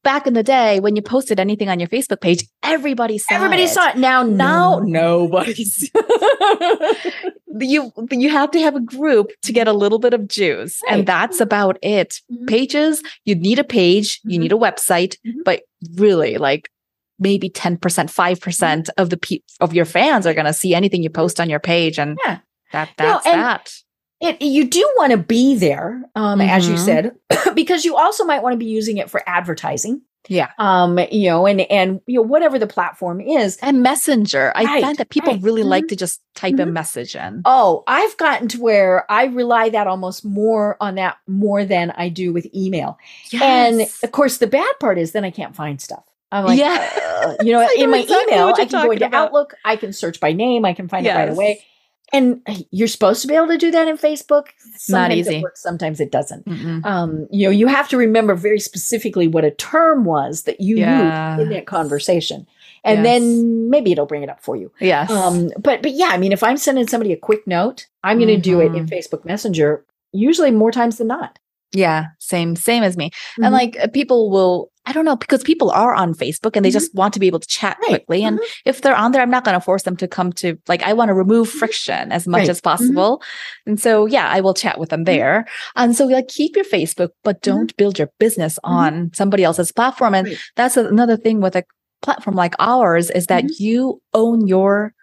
[0.02, 3.62] back in the day when you posted anything on your Facebook page, everybody saw everybody
[3.64, 3.68] it.
[3.68, 5.26] saw it now Now no.
[5.26, 5.90] nobody's
[7.60, 10.98] you you have to have a group to get a little bit of juice Right.
[10.98, 12.46] and that's about it Mhm.
[12.46, 14.42] pages you need a page you Mhm.
[14.42, 15.44] need a website Mhm.
[15.44, 15.62] but
[15.96, 16.70] really like
[17.18, 17.78] maybe 10%
[18.10, 19.02] 5% Mm-hmm.
[19.02, 21.60] of the pe- of your fans are going to see anything you post on your
[21.60, 22.38] page and Yeah.
[22.72, 23.72] that No, that's and- that
[24.20, 26.78] it, you do want to be there um, as you Mhm.
[26.84, 27.16] said
[27.54, 30.50] because you also might want to be using it for advertising Yeah.
[30.58, 33.56] Um, you know, and and you know, whatever the platform is.
[33.62, 34.52] And Messenger.
[34.54, 35.42] I Right, find that people right.
[35.42, 35.88] really like Mhm.
[35.88, 36.72] to just type a Mhm.
[36.72, 37.40] message in.
[37.46, 42.10] Oh, I've gotten to where I rely that almost more on that more than I
[42.10, 42.98] do with email.
[43.40, 46.04] And of course, the bad part is then I can't find stuff.
[46.30, 46.78] I'm like, Yeah.
[47.24, 49.28] uh, you know, in my exactly email, I can go into about.
[49.28, 51.64] Outlook, I can search by name, I can find it right away.
[52.12, 54.46] And you're supposed to be able to do that in Facebook.
[54.76, 55.40] Sometimes Not easy.
[55.42, 56.44] Works, sometimes it doesn't.
[56.84, 60.76] Um, you know, you have to remember very specifically what a term was that you
[60.78, 61.36] Yeah.
[61.36, 62.46] used in that conversation,
[62.84, 63.04] and Yes.
[63.04, 64.72] then maybe it'll bring it up for you.
[64.80, 65.10] Yes.
[65.10, 68.28] Um, but but yeah, I mean, if I'm sending somebody a quick note, I'm going
[68.28, 68.90] to do it in Mhm.
[68.90, 69.84] Facebook Messenger.
[70.12, 71.38] Usually more times than not.
[71.72, 72.06] yeah.
[72.18, 73.10] Same, same as me.
[73.38, 73.44] Mhm.
[73.44, 76.70] And like uh, people will, I don't know, because people are on Facebook and they
[76.70, 76.80] Mhm.
[76.80, 77.88] just want to be able to chat Right.
[77.88, 78.24] quickly.
[78.24, 78.68] And mm-hmm.
[78.68, 80.94] if they're on there, I'm not going to force them to come to, like, I
[80.94, 81.58] want to remove mm-hmm.
[81.58, 82.48] friction as much Right.
[82.48, 82.70] as mm-hmm.
[82.70, 83.22] possible.
[83.66, 85.44] And so, yeah, I will chat with them there.
[85.76, 90.14] And so, like, keep your Facebook, but don't build your business on somebody else's platform.
[90.14, 90.38] And Right.
[90.56, 91.64] that's another thing with a
[92.00, 94.94] platform like ours is that you own your.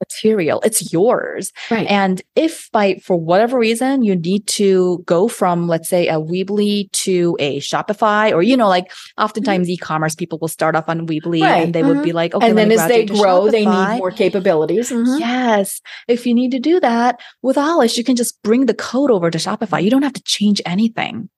[0.00, 0.60] Material.
[0.64, 1.52] It's yours.
[1.70, 1.86] Right.
[1.86, 6.90] And if by for whatever reason you need to go from let's say a Weebly
[6.92, 9.24] to a Shopify or you know like mm-hmm.
[9.24, 12.16] oftentimes e-commerce people will start off on Weebly Right, and they would be mm-hmm.
[12.16, 14.90] like okay and then as they grow, they need more capabilities.
[14.90, 15.20] Mhm.
[15.20, 15.80] Yes.
[16.08, 19.30] If you need to do that with Owwlish, you can just bring the code over
[19.30, 19.82] to Shopify.
[19.82, 21.28] You don't have to change anything.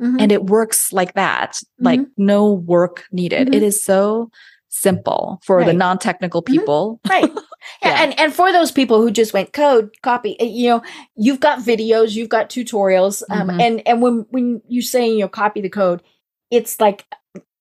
[0.00, 0.16] Mhm.
[0.20, 1.60] And it works like that.
[1.78, 2.24] Like mm-hmm.
[2.24, 3.54] no work needed.
[3.54, 4.30] It is so
[4.70, 7.00] simple for the non-technical people.
[7.08, 7.30] right.
[7.82, 8.02] Yeah, Yeah.
[8.04, 10.82] And and for those people who just went code copy, uh, you know,
[11.16, 13.62] you've got videos, you've got tutorials, um, Mhm.
[13.62, 16.02] and and when when you say you know copy the code,
[16.50, 17.04] it's like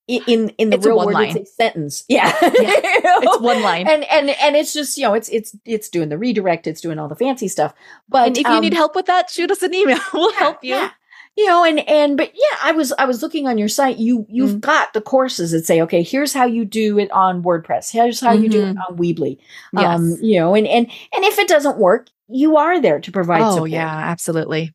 [0.08, 1.38] in in the It's real world, line.
[1.38, 2.04] it's a sentence.
[2.10, 2.50] Yeah, Yeah.
[2.52, 3.20] You know?
[3.22, 3.88] It's one line.
[3.88, 6.98] and and and it's just you know it's it's it's doing the redirect, it's doing
[6.98, 7.74] all the fancy stuff.
[8.08, 10.00] But and if you need um, help with that, shoot us an email.
[10.14, 10.76] We'll yeah, help you.
[10.76, 10.90] yeah.
[11.40, 13.98] You know, and and but yeah, I was I was looking on your site.
[13.98, 14.60] You you've Mm.
[14.60, 17.90] got the courses that say, okay, here's how you do it on WordPress.
[17.92, 19.38] Here's how you do it on Weebly.
[19.78, 23.42] Um, you know, and and and if it doesn't work, you are there to provide
[23.42, 23.70] oh support.
[23.72, 24.74] yeah, absolutely.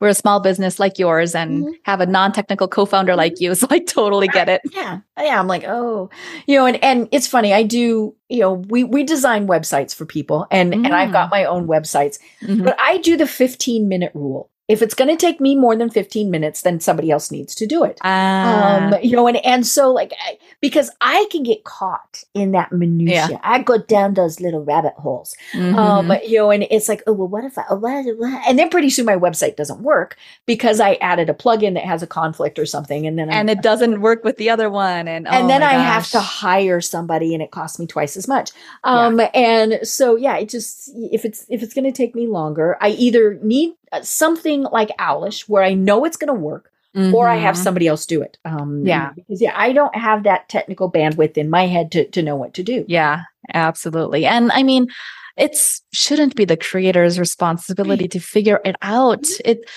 [0.00, 1.72] We're a small business like yours and Mhm.
[1.84, 4.62] have a non-technical co-founder like you, so I totally get it.
[4.72, 5.00] Yeah.
[5.20, 5.38] Yeah.
[5.38, 6.08] I'm like, oh,
[6.46, 7.52] you know, and, and it's funny.
[7.52, 11.32] I do, you know, we, we design websites for people and, and I've got Mm.
[11.32, 12.64] my own websites, Mhm.
[12.64, 14.48] but I do the 15 minute rule.
[14.68, 17.66] If it's going to take me more than 15 minutes, then somebody else needs to
[17.66, 17.98] do it.
[18.04, 22.52] Ah, um you know and and so like I, because i can get caught in
[22.52, 26.28] that minutia i go down those little rabbit holes um mhm.
[26.28, 28.48] you know and it's like oh well what if i oh, what, what?
[28.48, 32.02] and then pretty soon my website doesn't work because i added a plugin that has
[32.02, 35.08] a conflict or something and then and I, it doesn't work with the other one,
[35.08, 38.28] and and oh then I have to hire somebody and it costs me twice as
[38.28, 38.50] much.
[38.84, 42.76] Um, and so, yeah, it just, if it's, if it's going to take me longer,
[42.80, 46.70] I either need something like Owwlish where I know it's going to work
[47.14, 47.62] or I have Mhm.
[47.62, 48.38] somebody else do it.
[48.44, 49.10] Um, Yeah.
[49.14, 52.54] Because yeah, I don't have that technical bandwidth in my head to, to know what
[52.54, 52.84] to do.
[52.88, 53.20] Yeah,
[53.54, 54.26] absolutely.
[54.26, 54.88] And I mean,
[55.36, 55.56] it
[55.92, 59.24] shouldn't be the creator's responsibility to figure it out.
[59.44, 59.68] It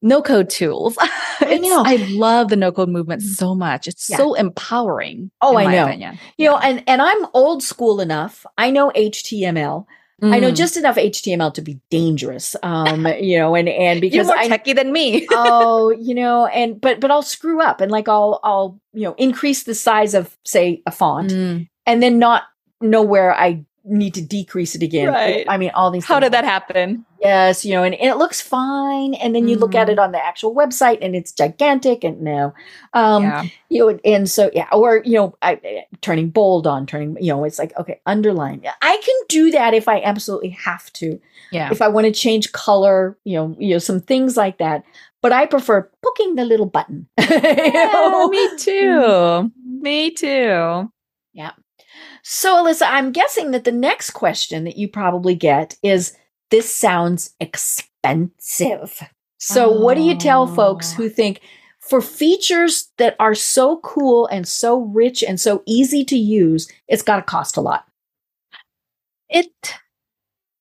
[0.00, 0.96] no code tools.
[1.42, 1.82] It's- know.
[1.84, 3.88] I love the no code movement so much.
[3.88, 4.16] It's Yeah.
[4.18, 5.30] so empowering.
[5.40, 5.84] Oh, in I my know.
[5.86, 6.18] Opinion.
[6.36, 8.46] You know, and, and I'm old school enough.
[8.56, 9.86] I know HTML.
[10.22, 10.56] I know Mm.
[10.56, 12.54] just enough HTML to be dangerous.
[12.62, 15.26] Um, you know, and, and because you're more I, techie than me.
[15.32, 19.14] oh, you know, and but but I'll screw up and like I'll I'll you know
[19.18, 21.68] increase the size of say a font Mm.
[21.86, 22.44] and then not
[22.80, 25.08] know where I need to decrease it again.
[25.08, 25.44] Right.
[25.48, 26.04] I mean, all these.
[26.04, 26.26] How things.
[26.26, 27.04] did that happen?
[27.20, 30.10] Yes, you know, and, and it looks fine, and then you look at it on
[30.12, 32.52] the actual website, and it's gigantic, and no,
[32.94, 33.44] um, yeah.
[33.68, 37.28] you know, and so yeah, or you know, I, I- turning bold on, turning, you
[37.32, 38.62] know, it's like okay, underline.
[38.82, 41.20] I can do that if I absolutely have to
[41.52, 41.70] Yeah.
[41.70, 44.82] if I want to change color, you know, you know, some things like that.
[45.20, 47.06] But I prefer poking the little button.
[47.18, 48.28] You Yeah, know?
[48.28, 49.52] me too.
[49.64, 50.90] Me too.
[52.22, 56.16] So, Alyssa, I'm guessing that the next question that you probably get is
[56.50, 59.02] this sounds expensive.
[59.38, 60.96] So, what do you tell folks Oh.
[60.96, 61.40] who think
[61.80, 67.02] for features that are so cool and so rich and so easy to use, it's
[67.02, 67.84] got to cost a lot?
[69.28, 69.50] It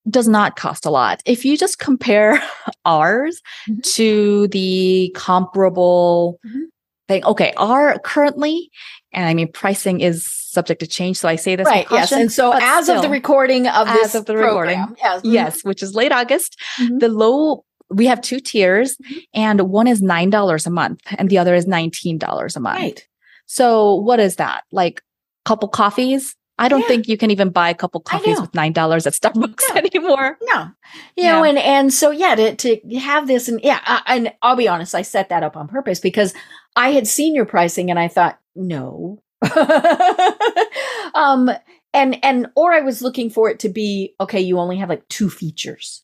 [0.09, 1.21] does not cost a lot.
[1.25, 2.41] If you just compare
[2.85, 3.83] ours Mhm.
[3.95, 6.63] to the comparable Mhm.
[7.11, 8.69] Thing, okay, are currently,
[9.13, 11.17] and I mean, pricing is subject to change.
[11.17, 11.87] So I say this with right.
[11.91, 12.09] Yes.
[12.09, 14.77] caution, And so, as of the recording of As this of the recording.
[14.77, 16.99] program, yes, mhm, yes, which is late August, mhm.
[16.99, 19.21] the low, we have two tiers, Mhm.
[19.33, 22.79] and one is $9 a month, and the other is $19 a month.
[22.79, 23.07] right.
[23.45, 24.63] So what is that?
[24.71, 25.01] Like
[25.45, 26.35] a couple coffees?
[26.61, 26.87] I don't Yeah.
[26.87, 29.75] think you can even buy a couple coffees with $9 at Starbucks No.
[29.75, 30.37] anymore.
[30.43, 30.67] No,
[31.17, 31.49] you know, Yeah.
[31.49, 34.93] and and so yeah, to to have this and yeah, I, and I'll be honest,
[34.95, 36.33] I set that up on purpose because
[36.75, 39.19] I had seen your pricing and I thought no,
[41.15, 41.49] um,
[41.93, 44.39] and and or I was looking for it to be okay.
[44.39, 46.03] You only have like two features,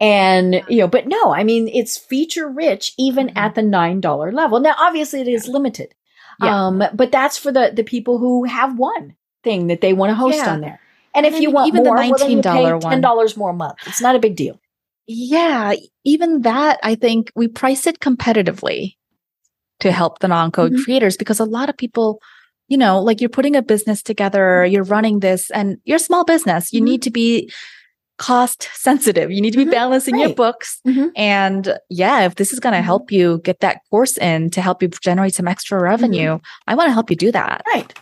[0.00, 3.36] and you know, but no, I mean it's feature rich even Mhm.
[3.36, 4.60] at the nine dollar level.
[4.60, 5.94] Now, obviously, it is limited,
[6.42, 6.66] Yeah.
[6.66, 9.16] um, but that's for the the people who have one
[9.46, 10.52] thing that they want to host Yeah.
[10.52, 10.80] on there.
[11.14, 12.90] And if you want even the more, well, you pay $19 one.
[12.92, 13.78] ten dollars more a month.
[13.86, 14.60] It's not a big deal.
[15.06, 18.96] Yeah, even that, I think we price it competitively
[19.80, 20.84] to help the non code Mhm.
[20.84, 22.18] creators because a lot of people,
[22.68, 26.24] you know, like you're putting a business together, you're running this, and you're a small
[26.24, 26.72] business.
[26.72, 26.84] You Mhm.
[26.90, 27.50] need to be
[28.18, 29.30] cost sensitive.
[29.30, 29.70] You need to be Mhm.
[29.72, 30.36] balancing your Right.
[30.36, 30.80] books.
[30.86, 31.10] Mhm.
[31.16, 32.84] And yeah, if this is going to Mhm.
[32.84, 36.88] help you get that course in to help you generate some extra revenue, I want
[36.88, 37.62] to help you do that.
[37.74, 37.92] Right.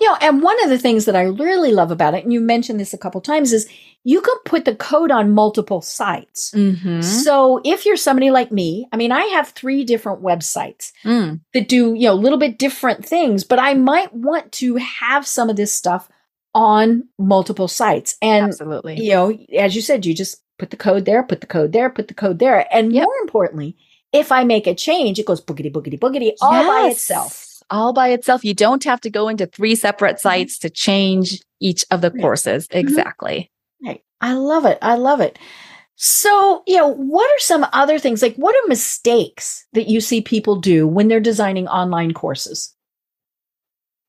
[0.00, 2.40] You know, and one of the things that I really love about it, and you
[2.40, 3.66] mentioned this a couple times, is
[4.06, 6.50] you can put the code on multiple sites.
[6.54, 7.02] Mhm.
[7.02, 11.40] So if you're somebody like me, I mean, I have three different websites Mm.
[11.54, 15.26] that do, you know, a little bit different things, but I might want to have
[15.26, 16.08] some of this stuff
[16.54, 18.16] on multiple sites.
[18.22, 19.00] And, Absolutely.
[19.00, 21.90] you know, as you said, you just put the code there, put the code there,
[21.90, 22.66] put the code there.
[22.72, 23.04] And Yep.
[23.04, 23.76] more importantly,
[24.12, 27.62] if I make a change, it goes boogity, boogity, boogity all by itself.
[27.70, 28.44] All by itself.
[28.44, 30.28] You don't have to go into three separate mm-hmm.
[30.28, 32.20] sites to change each of the Right.
[32.20, 32.68] courses.
[32.68, 32.78] Mm-hmm.
[32.78, 33.50] Exactly.
[33.84, 34.02] Right.
[34.20, 34.78] I love it.
[34.80, 35.38] I love it.
[35.96, 38.20] So, you know, what are some other things?
[38.22, 42.74] Like, what are mistakes that you see people do when they're designing online courses?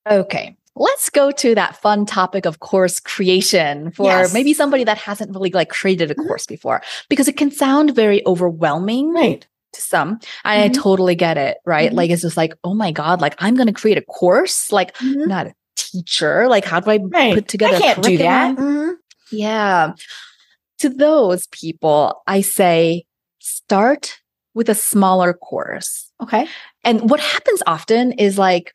[0.09, 0.57] Okay.
[0.75, 4.33] Let's go to that fun topic of course creation for Yes.
[4.33, 6.27] maybe somebody that hasn't really like created a Mhm.
[6.27, 9.47] course before because it can sound very overwhelming Right.
[9.73, 10.19] to some.
[10.43, 10.73] I Mhm.
[10.73, 11.91] totally get it, right?
[11.91, 11.95] Mhm.
[11.95, 14.95] Like it's just like, oh my God, like I'm going to create a course, like
[14.97, 15.27] Mhm.
[15.27, 16.47] not a teacher.
[16.49, 17.35] Like how do I Right.
[17.35, 18.55] put together I can't do that.
[18.57, 18.95] Mhm.
[19.31, 19.93] Yeah.
[20.79, 23.05] To those people, I say
[23.39, 24.17] start
[24.53, 26.11] with a smaller course.
[26.21, 26.47] Okay.
[26.83, 28.73] And what happens often is like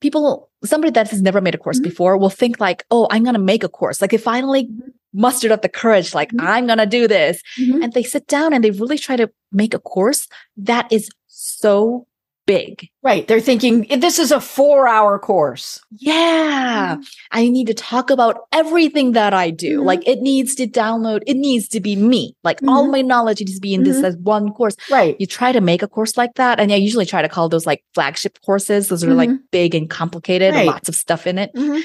[0.00, 1.84] people, somebody that has never made a course Mhm.
[1.84, 4.00] before will think like, oh, I'm going to make a course.
[4.00, 4.92] Like they finally Mhm.
[5.12, 6.44] mustered up the courage, like, Mhm.
[6.46, 7.42] I'm going to do this.
[7.58, 7.82] Mhm.
[7.84, 12.06] And they sit down and they really try to make a course that is so
[12.54, 12.88] big.
[13.02, 13.26] Right.
[13.28, 15.80] They're thinking this is a four hour course.
[15.98, 16.96] Yeah.
[17.30, 19.80] I need to talk about everything that I do.
[19.80, 19.84] Mhm.
[19.90, 22.22] Like it needs to download, it needs to be me.
[22.42, 22.92] Like all Mhm.
[22.96, 24.04] my knowledge needs to be in this Mhm.
[24.08, 24.76] as one course.
[24.90, 25.14] Right.
[25.20, 26.58] You try to make a course like that.
[26.60, 28.88] And I usually try to call those like flagship courses.
[28.88, 29.38] Those are like Mhm.
[29.52, 30.66] big and complicated, Right.
[30.66, 31.50] lots of stuff in it.
[31.54, 31.82] Mhm.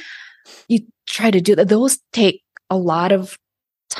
[0.68, 1.70] You try to do that.
[1.70, 3.38] Those take a lot of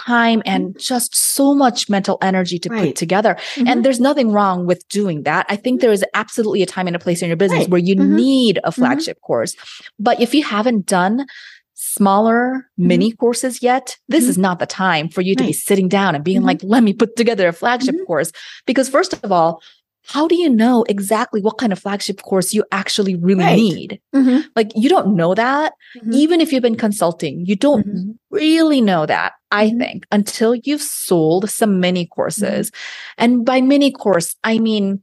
[0.06, 2.78] time and just so much mental energy to Mm-hmm.
[2.80, 2.88] Right.
[2.90, 3.38] put together.
[3.56, 3.68] Mhm.
[3.70, 5.46] And there's nothing wrong with doing that.
[5.50, 7.70] I think there is absolutely a time and a place in your business Right.
[7.70, 8.16] where you Mhm.
[8.16, 9.56] need a flagship course.
[10.00, 11.26] But if you haven't done
[11.74, 16.16] smaller mini courses yet, this is not the time for you to be sitting down
[16.16, 18.32] and being like, let me put together a flagship course.
[18.66, 19.62] Because first of all,
[20.08, 23.56] how do you know exactly what kind of flagship course you actually really Right.
[23.58, 24.00] need?
[24.16, 24.46] Mhm.
[24.56, 26.14] Like you don't know that Mhm.
[26.14, 28.16] even if you've been consulting, you don't Mhm.
[28.32, 29.80] really know that, I Mhm.
[29.80, 32.70] think, until you've sold some mini courses.
[32.72, 33.24] Mm-hmm.
[33.24, 35.02] And by mini course, I mean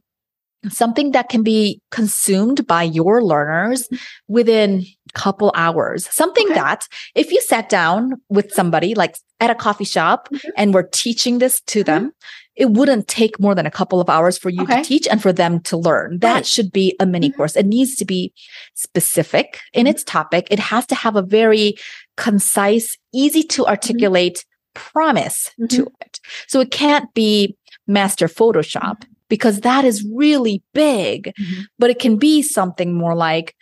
[0.69, 3.89] something that can be consumed by your learners
[4.29, 6.07] within couple hours.
[6.11, 6.53] Something Mm-hmm.
[6.53, 6.61] Okay.
[6.61, 11.37] that if you sat down with somebody like at a coffee shop and were teaching
[11.39, 12.11] this to them,
[12.55, 14.81] it wouldn't take more than a couple of hours for you Okay.
[14.81, 16.19] to teach and for them to learn.
[16.19, 16.45] That Right.
[16.45, 17.35] should be a mini Mhm.
[17.35, 17.55] course.
[17.55, 18.31] It needs to be
[18.75, 19.91] specific in mm-hmm.
[19.91, 20.47] its topic.
[20.51, 21.75] It has to have a very
[22.15, 23.69] concise, easy to mm-hmm.
[23.69, 26.01] articulate promise to mm-hmm.
[26.01, 26.19] it.
[26.47, 27.55] So it can't be
[27.87, 31.65] master Photoshop because that is really big, Mhm.
[31.79, 33.55] but it can be something more like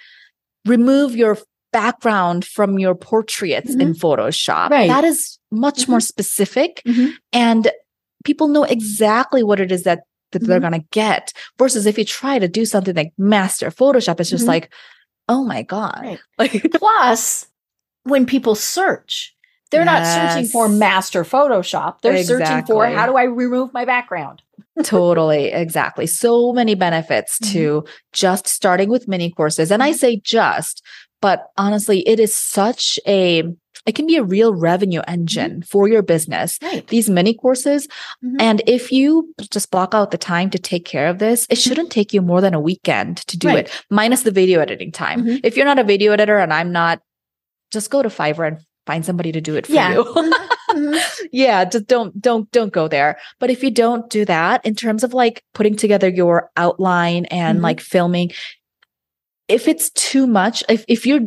[0.66, 1.38] remove your
[1.72, 4.70] background from your portraits in Photoshop.
[4.70, 4.90] Right.
[4.90, 6.84] That is much more specific
[7.32, 7.72] and
[8.24, 10.70] people know exactly what it is that, that they're Mhm.
[10.70, 14.46] going to get versus if you try to do something like master Photoshop, it's just
[14.46, 14.50] Mhm.
[14.50, 14.74] like,
[15.30, 16.00] oh my God.
[16.02, 16.20] Right.
[16.38, 17.48] Like, Plus,
[18.04, 19.36] when people search,
[19.70, 22.02] they're not searching for master Photoshop.
[22.02, 24.42] They're searching for how do I remove my background?
[24.84, 27.52] totally exactly so many benefits Mm-hmm.
[27.54, 30.82] to just starting with mini courses and i say just
[31.22, 33.44] but honestly it is such a
[33.86, 36.86] it can be a real revenue engine for your business Right.
[36.88, 37.88] these mini courses
[38.24, 38.36] Mhm.
[38.40, 41.92] and if you just block out the time to take care of this it shouldn't
[41.92, 43.56] take you more than a weekend to do Mm-hmm.
[43.56, 43.66] Right.
[43.68, 45.40] it minus the video editing time Mhm.
[45.44, 47.02] if you're not a video editor and i'm not
[47.72, 49.94] just go to fiverr and find somebody to do it for Yeah.
[49.94, 51.02] you Mhm.
[51.32, 55.04] yeah just don't don't don't go there but if you don't do that in terms
[55.04, 57.64] of like putting together your outline and Mhm.
[57.64, 58.32] like filming
[59.48, 61.22] if it's too much if, if you're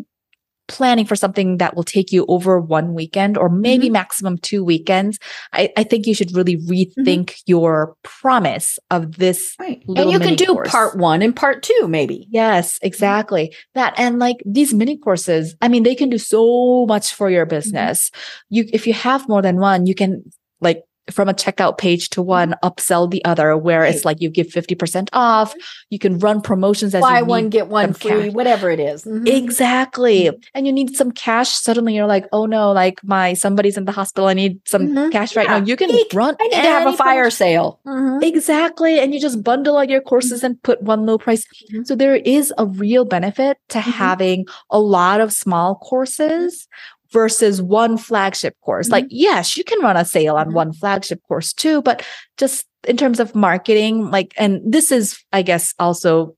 [0.68, 3.92] planning for something that will take you over one weekend or maybe Mhm.
[3.92, 5.18] maximum two weekends,
[5.52, 7.02] I, I think you should really Mm-hmm.
[7.02, 9.54] rethink your promise of this.
[9.58, 9.82] Right.
[9.96, 10.70] And you can do course.
[10.70, 12.26] part one and part two, maybe.
[12.30, 13.54] Yes, exactly.
[13.74, 17.46] That and like these mini courses, I mean, they can do so much for your
[17.46, 18.10] business.
[18.50, 20.22] You, if you have more than one, you can
[20.60, 24.46] like from a checkout page to one upsell the other where it's like you give
[24.46, 25.54] 50% off.
[25.90, 28.32] You can run promotions as Buy one, get one free, cash.
[28.32, 29.04] whatever it is.
[29.04, 29.28] Mhm.
[29.28, 30.30] Exactly.
[30.54, 31.50] And you need some cash.
[31.50, 34.28] Suddenly you're like, oh no, like my somebody's in the hospital.
[34.28, 35.12] I need some Mhm.
[35.12, 35.58] cash right Yeah.
[35.58, 35.64] now.
[35.66, 36.12] You can Eek.
[36.14, 36.36] run.
[36.40, 37.30] I need to have a fire promotion.
[37.36, 37.80] sale.
[37.86, 38.22] Mhm.
[38.22, 38.98] Exactly.
[38.98, 41.46] And you just bundle all your courses and put one low price.
[41.84, 46.66] So there is a real benefit to having a lot of small courses
[47.14, 48.90] versus one flagship course.
[48.90, 50.54] Like, yes, you can run a sale on Mhm.
[50.54, 52.02] one flagship course too, but
[52.36, 56.36] just in terms of marketing, like, and this is, I guess, also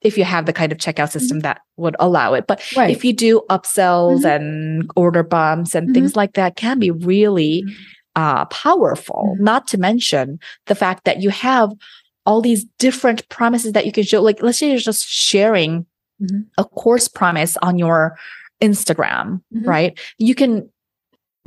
[0.00, 2.46] if you have the kind of checkout system that would allow it.
[2.46, 2.90] But Right.
[2.90, 4.36] if you do upsells Mhm.
[4.36, 7.72] and order bumps and things like that can be really Mhm.
[8.16, 11.70] uh, powerful, not to mention the fact that you have
[12.26, 14.22] all these different promises that you can show.
[14.22, 15.84] Like, let's say you're just sharing
[16.56, 18.16] a course promise on your
[18.62, 19.66] Instagram, Mhm.
[19.66, 19.98] right?
[20.18, 20.68] You can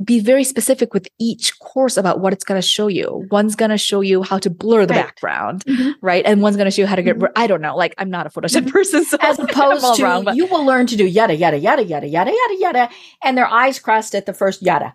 [0.04, 3.26] be very specific with each course about what it's going to show you.
[3.32, 5.04] One's going to show you how to blur the Right.
[5.06, 5.94] background, Mhm.
[6.00, 6.24] right?
[6.24, 7.22] And one's going to show you how to get, Mhm.
[7.22, 8.70] ri- I don't know, like I'm not a Photoshop Mhm.
[8.70, 9.04] person.
[9.04, 12.06] So As opposed to wrong, but- you will learn to do yada yada yada yada
[12.06, 12.88] yada yada yada,
[13.24, 14.94] and their eyes crossed at the first yada.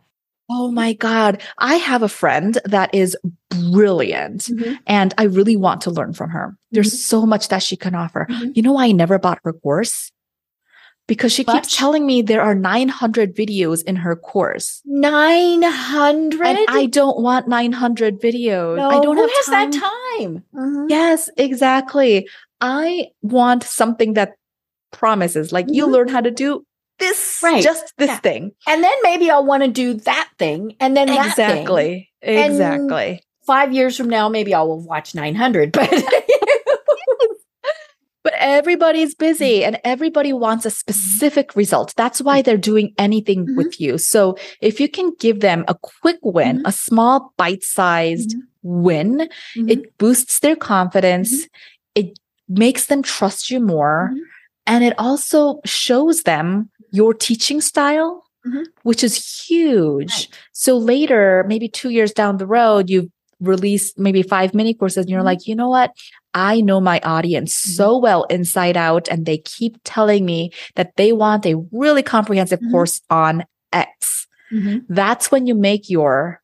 [0.49, 1.41] Oh my God.
[1.57, 3.17] I have a friend that is
[3.49, 4.49] brilliant
[4.87, 6.55] and I really want to learn from her.
[6.71, 8.27] There's so much that she can offer.
[8.29, 8.51] Mhm.
[8.55, 10.11] You know why I never bought her course?
[11.07, 14.81] Because she keeps telling me there are 900 videos in her course.
[14.85, 16.47] Nine hundred.
[16.47, 18.77] And I don't want 900 videos.
[18.77, 19.71] no, I don't who have has time.
[19.71, 20.43] that time?
[20.55, 20.89] Mhm.
[20.89, 22.27] Yes, exactly.
[22.61, 24.35] I want something that
[24.91, 25.91] promises like you Mhm.
[25.91, 26.65] learn how to do
[26.99, 27.61] this, Right.
[27.61, 28.17] just this Yeah.
[28.19, 28.51] thing.
[28.67, 31.47] And then maybe I'll want to do that thing, and then that thing.
[31.57, 32.09] Exactly.
[32.21, 33.21] And- Exactly.
[33.45, 35.73] Five years from now, maybe I will watch nine hundred.
[35.77, 36.23] But But
[38.43, 41.93] everybody's busy and everybody wants a specific result.
[41.97, 43.55] That's why they're doing anything Mhm.
[43.57, 43.97] with you.
[43.97, 46.67] So if you can give them a quick win, Mhm.
[46.67, 51.47] a small bite sized win, it boosts their confidence.
[51.95, 54.11] It makes them trust you more.
[54.67, 58.23] And it also shows them your teaching style,
[58.83, 59.15] which is
[59.47, 60.11] huge.
[60.11, 60.27] Right.
[60.51, 63.09] So later, maybe two years down the road, you
[63.41, 65.31] release maybe five mini courses and you're Mhm.
[65.31, 65.91] like, you know what?
[66.33, 71.11] I know my audience so well inside out, and they keep telling me that they
[71.11, 72.71] want a really comprehensive Mhm.
[72.71, 74.27] course on X.
[74.51, 74.85] Mhm.
[74.89, 76.41] That's when you make your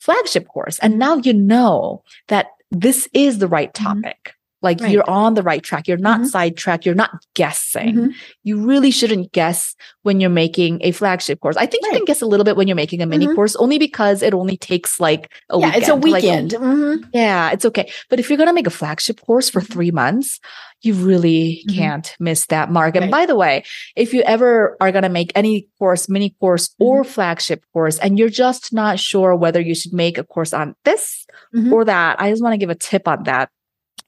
[0.00, 0.78] flagship course.
[0.78, 3.84] And now you know that this is the right Mhm.
[3.84, 4.35] topic.
[4.66, 4.90] Like Right.
[4.92, 5.86] you're on the right track.
[5.86, 6.26] You're not Mhm.
[6.26, 6.84] sidetracked.
[6.86, 7.94] You're not guessing.
[7.94, 8.08] Mhm.
[8.42, 11.56] You really shouldn't guess when you're making a flagship course.
[11.56, 13.36] I think you can guess a little bit when you're making a mini Mhm.
[13.36, 15.76] course only because it only takes like a yeah, weekend.
[15.82, 16.50] it's a Like, weekend.
[16.50, 17.04] Mhm.
[17.14, 17.86] yeah, it's okay.
[18.10, 20.40] But if you're going to make a flagship course for three months,
[20.82, 21.74] you really Mhm.
[21.76, 22.96] can't miss that mark.
[22.96, 23.18] And Right.
[23.18, 23.62] by the way,
[23.94, 27.12] if you ever are going to make any course, mini course, or Mm-hmm.
[27.12, 31.24] flagship course, and you're just not sure whether you should make a course on this
[31.72, 33.48] or that, I just want to give a tip on that.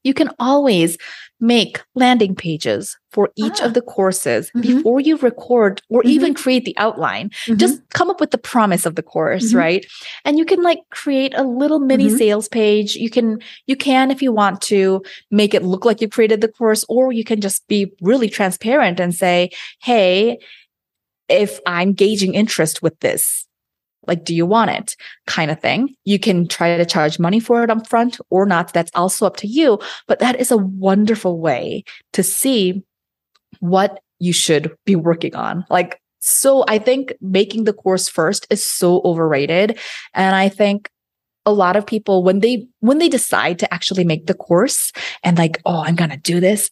[0.09, 0.97] You can always
[1.41, 3.67] make landing pages for each Ah.
[3.67, 4.63] of the courses Mhm.
[4.63, 6.11] before you record or Mhm.
[6.15, 7.59] even create the outline Mhm.
[7.63, 9.59] just come up with the promise of the course Mhm.
[9.65, 9.83] right
[10.25, 12.19] and you can like create a little mini Mhm.
[12.19, 13.39] sales page you can
[13.71, 14.81] you can if you want to
[15.31, 17.81] make it look like you created the course or you can just be
[18.11, 19.51] really transparent and say
[19.89, 20.39] hey
[21.29, 23.47] if i'm gauging interest with this
[24.09, 24.97] like do you want it?
[25.27, 25.95] Kind of thing.
[26.05, 28.73] You can try to charge money for it up front or not.
[28.73, 29.79] That's also up to you.
[30.07, 31.85] But that is a wonderful way
[32.15, 32.83] to see
[33.61, 35.65] what you should be working on.
[35.71, 39.79] Like so i think making the course first is so overrated.
[40.15, 40.91] And i think
[41.47, 44.93] a lot of people when they when they decide to actually make the course
[45.23, 46.71] and like oh i'm going to do this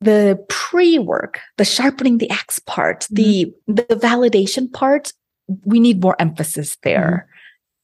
[0.00, 5.12] the pre-work the sharpening the axe part the the validation part
[5.64, 7.28] we need more emphasis there.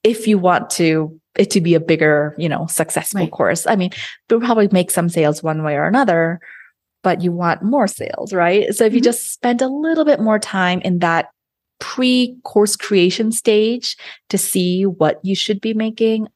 [0.04, 3.30] If you want to it to be a bigger you know successful Right.
[3.30, 3.66] course.
[3.66, 3.90] I mean
[4.28, 6.40] we'll probably make some sales one way or another
[7.02, 8.74] but you want more sales right?
[8.74, 9.04] So if you Mhm.
[9.04, 11.30] just spend a little bit more time in that
[11.80, 13.96] pre course creation stage
[14.28, 16.28] to see what you should be making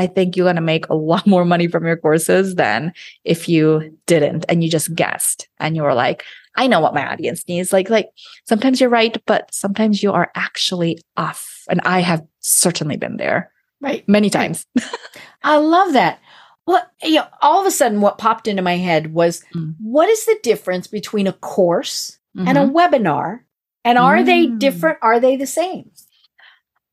[0.00, 2.92] i think you're going to make a lot more money from your courses than
[3.24, 3.64] if you
[4.06, 6.24] didn't and you just guessed and you were like
[6.56, 8.08] i know what my audience needs like like
[8.48, 13.52] sometimes you're right but sometimes you are actually off and i have certainly been there
[13.82, 14.06] Right.
[14.08, 14.66] many times
[15.42, 16.20] I love that.
[16.66, 19.74] Well, you know, all of a sudden, what popped into my head was Mm.
[19.80, 22.72] what is the difference between a course and a Mhm.
[22.74, 23.40] webinar?
[23.82, 24.58] And are they Mm.
[24.58, 24.98] different?
[25.00, 25.90] Are they the same?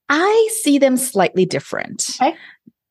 [0.09, 2.15] I see them slightly different.
[2.21, 2.37] Okay.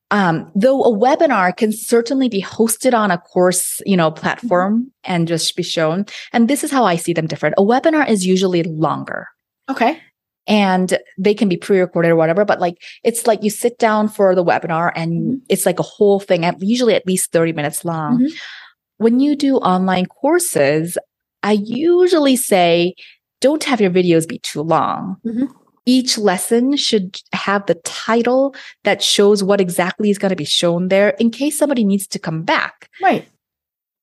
[0.09, 5.27] Um, though a webinar can certainly be hosted on a course, you know, platform and
[5.27, 6.05] just be shown.
[6.31, 7.55] And this is how I see them different.
[7.57, 9.27] A webinar is usually longer
[9.69, 9.99] Okay.
[10.47, 14.33] and they can be pre-recorded or whatever, but like it's like you sit down for
[14.33, 15.41] the webinar and Mhm.
[15.49, 18.19] it's like a whole thing, at usually at least 30 minutes long.
[18.21, 18.29] Mhm.
[18.99, 20.97] When you do online courses,
[21.43, 22.93] I usually say
[23.41, 25.49] don't have your videos be too long Mhm.
[25.87, 30.89] Each lesson should have the title that shows what exactly is going to be shown
[30.89, 32.89] there in case somebody needs to come back.
[33.01, 33.27] Right.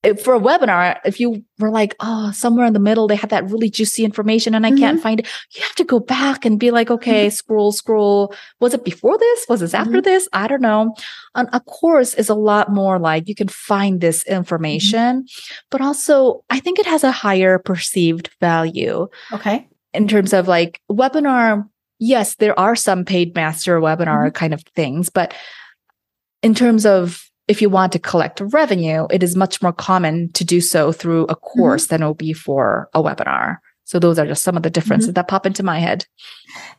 [0.03, 3.31] If- For a webinar, if you were like, oh, somewhere in the middle, they had
[3.31, 5.03] that really juicy information and I can't mm-hmm.
[5.03, 7.35] find it, you have to go back and be like, okay, mm-hmm.
[7.35, 8.35] scroll, scroll.
[8.61, 9.47] Was it before this?
[9.49, 10.01] Was this after mm-hmm.
[10.01, 10.29] this?
[10.33, 10.95] I don't know.
[11.35, 15.27] And a course is a lot more like you can find this information,
[15.71, 19.69] but also I think it has a higher perceived value Okay.
[19.93, 21.69] in terms of like webinar
[22.05, 24.41] yes there are some paid master webinar mm-hmm.
[24.41, 25.35] kind of things but
[26.43, 30.45] in terms of if you want to collect revenue it is much more common to
[30.45, 31.61] do so through a mm-hmm.
[31.61, 34.71] course than it will be for a webinar so those are just some of the
[34.71, 35.15] differences mm-hmm.
[35.15, 36.07] that pop into my head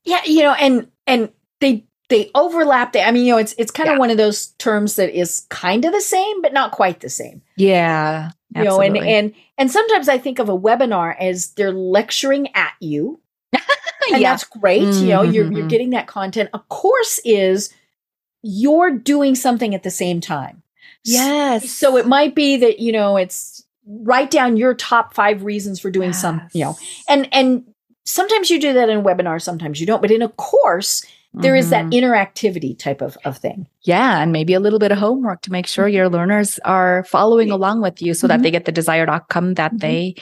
[0.03, 2.93] Yeah, you know, and and they they overlap.
[2.93, 3.99] They, I mean, you know, it's it's kind of Yeah.
[3.99, 7.41] one of those terms that is kind of the same, but not quite the same.
[7.57, 12.53] yeah You know, and and and sometimes I think of a webinar as they're lecturing
[12.55, 13.19] at you,
[14.13, 14.83] and yeah that's great.
[14.95, 15.69] You know, you're you're mhm.
[15.69, 16.49] getting that content.
[16.53, 17.73] A course is
[18.43, 20.61] you're doing something at the same time.
[21.03, 25.79] yes So it might be that you know it's write down your top five reasons
[25.79, 26.41] for doing some.
[26.53, 26.77] You know,
[27.07, 27.63] and and
[28.03, 30.01] sometimes you do that in a webinar, sometimes you don't.
[30.01, 31.91] But in a course, there is that Mhm.
[32.01, 33.67] interactivity type of, of thing.
[33.81, 37.51] Yeah, and maybe a little bit of homework to make sure your learners are following
[37.51, 38.43] along with you so that Mhm.
[38.43, 39.79] they get the desired outcome that Mhm.
[39.81, 40.15] they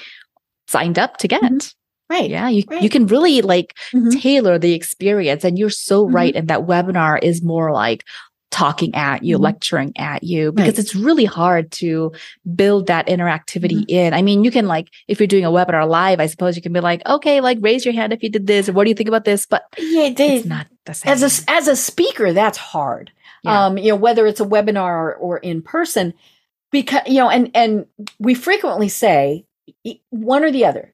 [0.67, 1.73] signed up to get.
[2.13, 2.29] Right.
[2.29, 2.81] Yeah, you Right.
[2.83, 4.21] you can really like Mhm.
[4.21, 6.13] tailor the experience and you're so Mhm.
[6.13, 8.03] right and that webinar is more like
[8.51, 9.41] talking at you, Mhm.
[9.41, 10.79] lecturing at you because Right.
[10.79, 12.11] it's really hard to
[12.55, 13.89] build that interactivity Mm-hmm.
[14.01, 14.13] in.
[14.13, 16.71] I mean, you can like if you're doing a webinar live, I suppose you can
[16.71, 18.95] be like, "Okay, like raise your hand if you did this or what do you
[18.95, 21.11] think about this?" But Yeah, they, it's not the same.
[21.11, 23.09] as a as a speaker, that's hard.
[23.43, 23.65] Yeah.
[23.65, 26.13] Um, you know, whether it's a webinar or, or in person,
[26.71, 27.85] because you know, and and
[28.19, 29.45] we frequently say
[30.11, 30.92] one or the other.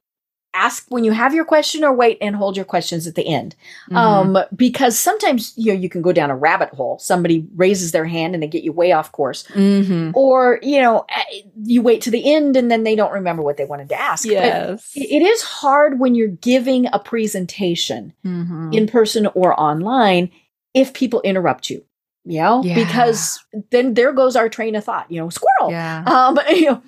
[0.66, 3.56] Ask when you have your question, or wait and hold your questions at the end.
[3.90, 3.96] Mhm.
[3.96, 7.00] Um, because sometimes you know you can go down a rabbit hole.
[7.00, 10.12] Somebody raises their hand and they get you way off course, Mhm.
[10.16, 13.56] or you know eh, you wait to the end and then they don't remember what
[13.58, 14.26] they wanted to ask.
[14.26, 14.92] Yes.
[14.96, 18.76] it- it is hard when you're giving a presentation Mhm.
[18.76, 20.30] in person or online
[20.74, 21.84] if people interrupt you
[22.26, 22.76] you know Yeah.
[22.76, 23.40] because
[23.72, 26.04] then there goes our train of thought you know squirrel yeah.
[26.06, 26.82] um you know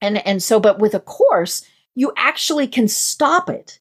[0.00, 1.64] and and so but with a course
[1.94, 3.78] you actually can stop it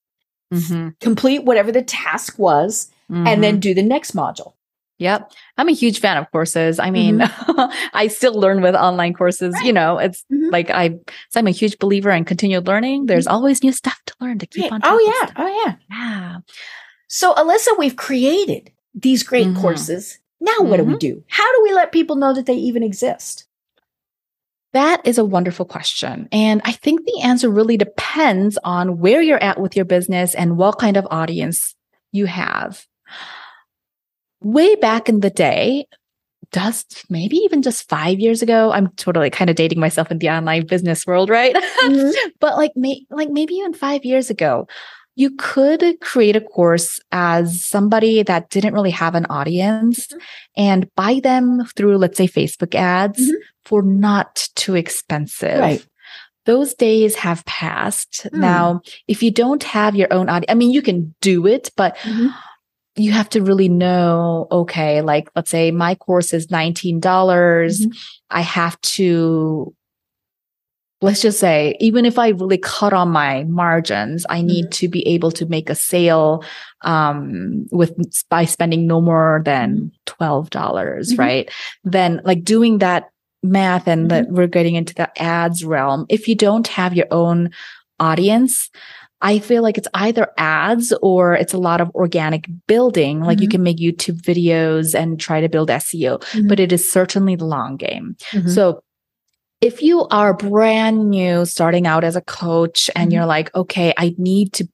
[0.53, 0.99] Mhm.
[0.99, 3.61] complete whatever the task was and then Mhm.
[3.61, 4.53] do the next module
[4.99, 5.31] Yep.
[5.57, 6.79] I'm a huge fan of courses.
[6.79, 7.19] I mean,
[7.93, 9.53] I still learn with online courses.
[9.63, 10.51] You know, it's Mhm.
[10.51, 10.91] like I,
[11.29, 13.07] so I'm a huge believer in continued learning.
[13.07, 14.71] There's always new stuff to learn to keep Right.
[14.73, 15.37] on top oh yeah stuff.
[15.37, 16.37] oh yeah Yeah.
[17.07, 19.59] so alyssa we've created these great Mhm.
[19.59, 22.83] courses now what do we do how do we let people know that they even
[22.83, 23.45] exist
[24.73, 26.27] That is a wonderful question.
[26.31, 30.57] And I think the answer really depends on where you're at with your business and
[30.57, 31.75] what kind of audience
[32.11, 32.85] you have.
[34.41, 35.85] Way back in the day,
[36.51, 40.29] just maybe even just five years ago, I'm totally kind of dating myself in the
[40.29, 41.55] online business world, right?
[41.83, 42.13] Mhm.
[42.39, 44.67] but like, may, like maybe even five years ago,
[45.15, 50.17] you could create a course as somebody that didn't really have an audience Mhm.
[50.57, 53.35] and buy them through, let's say, Facebook ads Mhm.
[53.65, 55.59] for not too expensive.
[55.59, 55.85] Right.
[56.45, 58.27] Those days have passed.
[58.33, 58.39] Hmm.
[58.41, 61.95] Now, if you don't have your own audience, I mean, you can do it, but
[62.03, 62.33] Mhm.
[62.95, 66.99] you have to really know, okay, like let's say my course is $19.
[66.99, 67.97] dollars Mhm.
[68.29, 69.73] I have to,
[71.03, 75.05] let's just say, even if I really cut on my margins, I need to be
[75.07, 76.43] able to make a sale
[76.81, 77.93] um, with
[78.29, 81.19] by spending no more than $12, dollars Mhm.
[81.19, 81.51] right?
[81.83, 83.09] Then like doing that
[83.43, 86.05] math and that we're getting into the ads realm.
[86.09, 87.49] If you don't have your own
[87.99, 88.69] audience,
[89.21, 93.21] I feel like it's either ads or it's a lot of organic building.
[93.21, 93.51] Like you Mhm.
[93.51, 96.47] can make YouTube videos and try to build SEO, Mhm.
[96.49, 98.15] but it is certainly the long game.
[98.31, 98.49] Mhm.
[98.49, 98.81] So
[99.63, 103.13] if you are brand new starting out as a coach and Mhm.
[103.13, 104.67] you're like, okay, I need to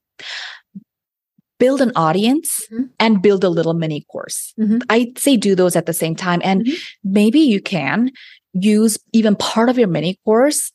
[1.58, 2.88] build an audience Mhm.
[2.98, 4.52] and build a little mini course.
[4.58, 4.82] Mhm.
[4.88, 6.40] I'd say do those at the same time.
[6.42, 6.74] And Mhm.
[7.04, 8.10] maybe you can
[8.52, 10.72] use even part of your mini course,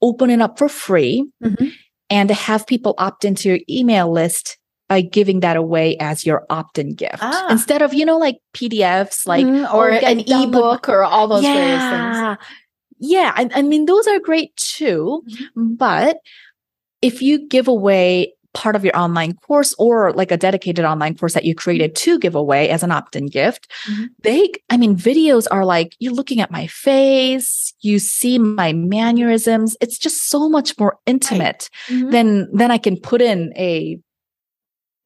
[0.00, 1.72] open it up for free, Mhm.
[2.08, 4.56] and have people opt into your email list
[4.88, 7.46] by giving that away as your opt-in gift Ah.
[7.50, 9.72] instead of you know like PDFs like Mhm.
[9.72, 12.38] or oh, an ebook or all those various things.
[13.00, 13.32] Yeah.
[13.34, 15.74] I, I mean those are great too, Mm-hmm.
[15.74, 16.18] but
[17.02, 21.34] if you give away part of your online course or like a dedicated online course
[21.34, 24.08] that you created to give away as an opt-in gift, Mhm.
[24.24, 29.76] they I mean videos are like you're looking at my face, you see my mannerisms.
[29.80, 32.10] It's just so much more intimate Mhm.
[32.10, 33.98] than than I can put in a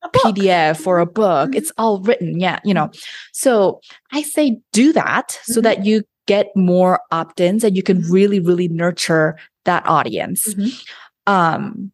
[0.05, 0.09] A.
[0.19, 1.51] PDF or a book.
[1.51, 1.55] Mhm.
[1.57, 2.39] It's all written.
[2.41, 2.61] Yeah.
[2.65, 2.91] You know,
[3.33, 3.81] so
[4.13, 5.63] I say do that so Mhm.
[5.65, 8.11] that you get more opt ins and you can Mhm.
[8.13, 10.55] really, really nurture that audience.
[10.55, 10.83] Mhm.
[11.27, 11.93] Um,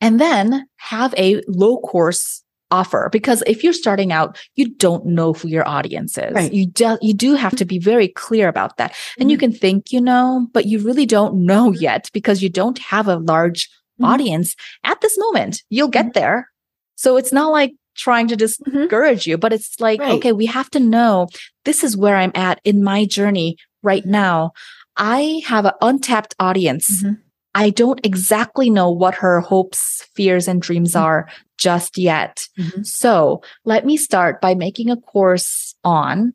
[0.00, 5.32] and then have a low course offer because if you're starting out you don't know
[5.32, 6.52] who your audience is Right.
[6.52, 9.40] you do you do have to be very clear about that and you Mhm.
[9.40, 13.16] can think you know but you really don't know yet because you don't have a
[13.16, 14.06] large Mhm.
[14.08, 14.54] audience
[14.84, 15.62] at this moment.
[15.70, 16.50] You'll get there.
[16.96, 18.38] So it's not like trying to Mhm.
[18.38, 20.12] discourage you, but it's like, Right.
[20.12, 21.28] okay, we have to know
[21.64, 24.52] this is where I'm at in my journey right now.
[24.96, 27.02] I have an untapped audience.
[27.02, 27.18] Mhm.
[27.54, 31.00] I don't exactly know what her hopes, fears, and dreams Mhm.
[31.00, 31.28] are
[31.58, 32.46] just yet.
[32.58, 32.86] Mhm.
[32.86, 36.32] So let me start by making a course on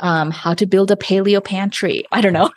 [0.00, 2.04] um, how to build a paleo pantry.
[2.12, 2.50] I don't know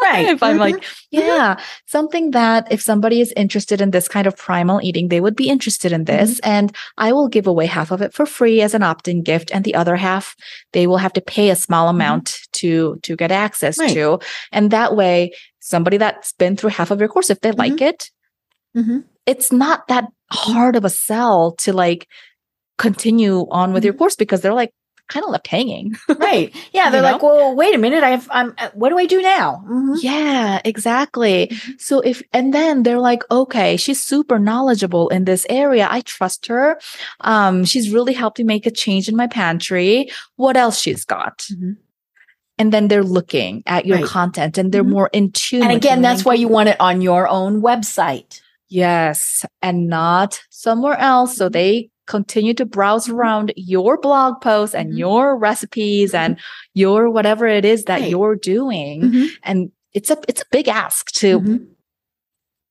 [0.00, 0.26] Right.
[0.34, 0.94] if I'm like, Mhm.
[1.10, 5.34] yeah, something that if somebody is interested in this kind of primal eating, they would
[5.36, 6.40] be interested in this.
[6.40, 6.50] Mm-hmm.
[6.50, 9.50] And I will give away half of it for free as an opt-in gift.
[9.54, 10.36] And the other half,
[10.72, 13.86] they will have to pay a small amount to, to get access Mm-hmm.
[13.86, 13.94] Right.
[13.94, 14.18] to.
[14.52, 18.10] And that way, somebody that's been through half of your course, if they like it,
[19.26, 22.08] it's not that hard of a sell to like
[22.78, 24.72] continue on with your course because they're like
[25.12, 25.94] kind of left hanging.
[26.28, 26.48] Right.
[26.72, 26.90] Yeah.
[26.90, 28.02] They're You like, well, wait a minute.
[28.04, 29.48] I've, I'm, uh, what do I do now?
[29.68, 29.96] Mhm.
[30.02, 31.48] Yeah, exactly.
[31.48, 31.80] Mhm.
[31.80, 35.86] So if, and then they're like, okay, she's super knowledgeable in this area.
[35.90, 36.78] I trust her.
[37.20, 40.08] Um, she's really helped me make a change in my pantry.
[40.36, 41.38] What else she's got?
[41.52, 41.76] Mhm.
[42.58, 44.06] And then they're looking at your Right.
[44.06, 44.96] content and they're Mhm.
[44.98, 45.62] more in tune.
[45.64, 48.40] And again, that's why you want it on your own website.
[48.68, 51.36] Yes, and not somewhere else.
[51.36, 54.98] So they continue to browse around your blog posts and Mhm.
[54.98, 56.38] your recipes and
[56.74, 58.10] your whatever it is that Right.
[58.10, 59.02] you're doing.
[59.02, 59.28] Mhm.
[59.44, 61.66] And it's a it's a big ask to Mhm.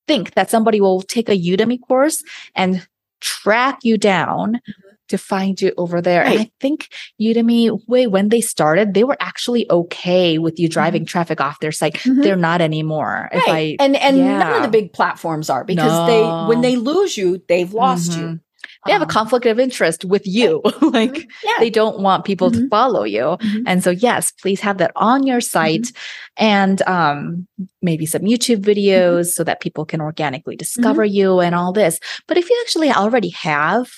[0.07, 2.23] think that somebody will take a Udemy course
[2.55, 2.85] and
[3.21, 4.59] track you down
[5.07, 6.23] to find you over there.
[6.23, 6.41] And Mm-hmm.
[6.43, 6.87] I think
[7.21, 11.73] Udemy, way when they started, they were actually okay with you driving traffic off their
[11.73, 11.95] site.
[11.95, 12.23] Mhm.
[12.23, 13.27] They're not anymore.
[13.33, 13.75] If I Right.
[13.79, 17.73] and and none of the big platforms are because they when they lose you, they've
[17.73, 18.39] lost you.
[18.85, 20.61] They have a Um, conflict of interest with you.
[20.81, 21.27] like mhm.
[21.43, 21.59] yeah.
[21.59, 22.69] they don't want people to Mhm.
[22.69, 23.37] follow you.
[23.39, 23.63] Mhm.
[23.67, 26.43] And so yes, please have that on your site Mm-hmm.
[26.45, 27.47] and um
[27.81, 31.99] maybe some YouTube videos so that people can organically discover you and all this.
[32.27, 33.89] But if you actually already have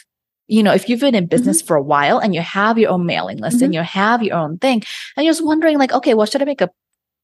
[0.50, 3.06] you know, if you've been in business for a while and you have your own
[3.06, 4.84] mailing list and you have your own thing,
[5.16, 6.70] and you're just wondering, like, okay, what should I make a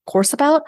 [0.07, 0.63] course about?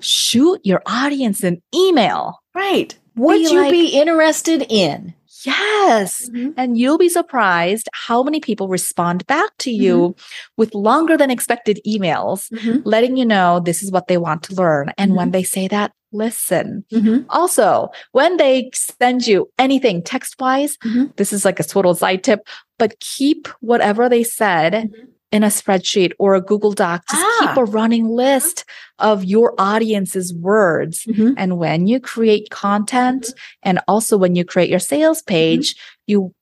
[0.00, 2.40] Shoot your audience an email.
[2.54, 2.96] Right.
[3.16, 5.12] Would Be you like- be interested in?
[5.44, 6.28] Yes.
[6.30, 6.54] Mhm.
[6.56, 10.14] And you'll be surprised how many people respond back to you
[10.56, 12.82] with longer than expected emails, Mhm.
[12.84, 14.92] letting you know this is what they want to learn.
[14.98, 15.32] And when Mhm.
[15.32, 16.84] they say that, listen.
[16.92, 17.24] Mhm.
[17.30, 20.76] Also, when they send you anything text wise,
[21.16, 22.40] this is like a total side tip,
[22.78, 24.90] but keep whatever they said.
[25.32, 27.04] In a spreadsheet or a Google Doc.
[27.10, 27.60] Just keep Ah.
[27.60, 28.64] a running list
[28.98, 31.04] of your audience's words.
[31.06, 31.34] Mhm.
[31.36, 35.76] And when you create content and also when you create your sales page,
[36.06, 36.34] you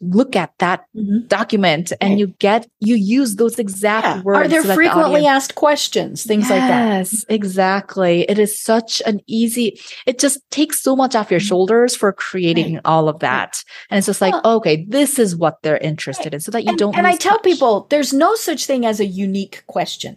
[0.00, 1.26] look at that Mhm.
[1.26, 2.18] document and Right.
[2.20, 4.22] you get, you use those exact Yeah.
[4.22, 4.38] words.
[4.38, 6.22] Are there so the frequently audience- asked questions?
[6.22, 6.98] Things like that.
[6.98, 8.22] Yes, exactly.
[8.28, 11.48] It is such an easy, it just takes so much off your Mhm.
[11.48, 13.64] shoulders for creating all of that.
[13.90, 16.68] And it's just like, Well- okay, this is what they're interested in so that you
[16.70, 16.96] and, don't.
[16.96, 17.42] and I tell touch.
[17.42, 20.16] people there's no such thing as a unique question.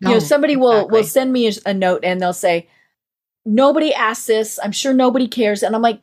[0.00, 2.66] you know, No, somebody will will send me a, a note and they'll say,
[3.46, 4.58] "Nobody asked this.
[4.62, 6.00] I'm sure nobody cares." And I'm like,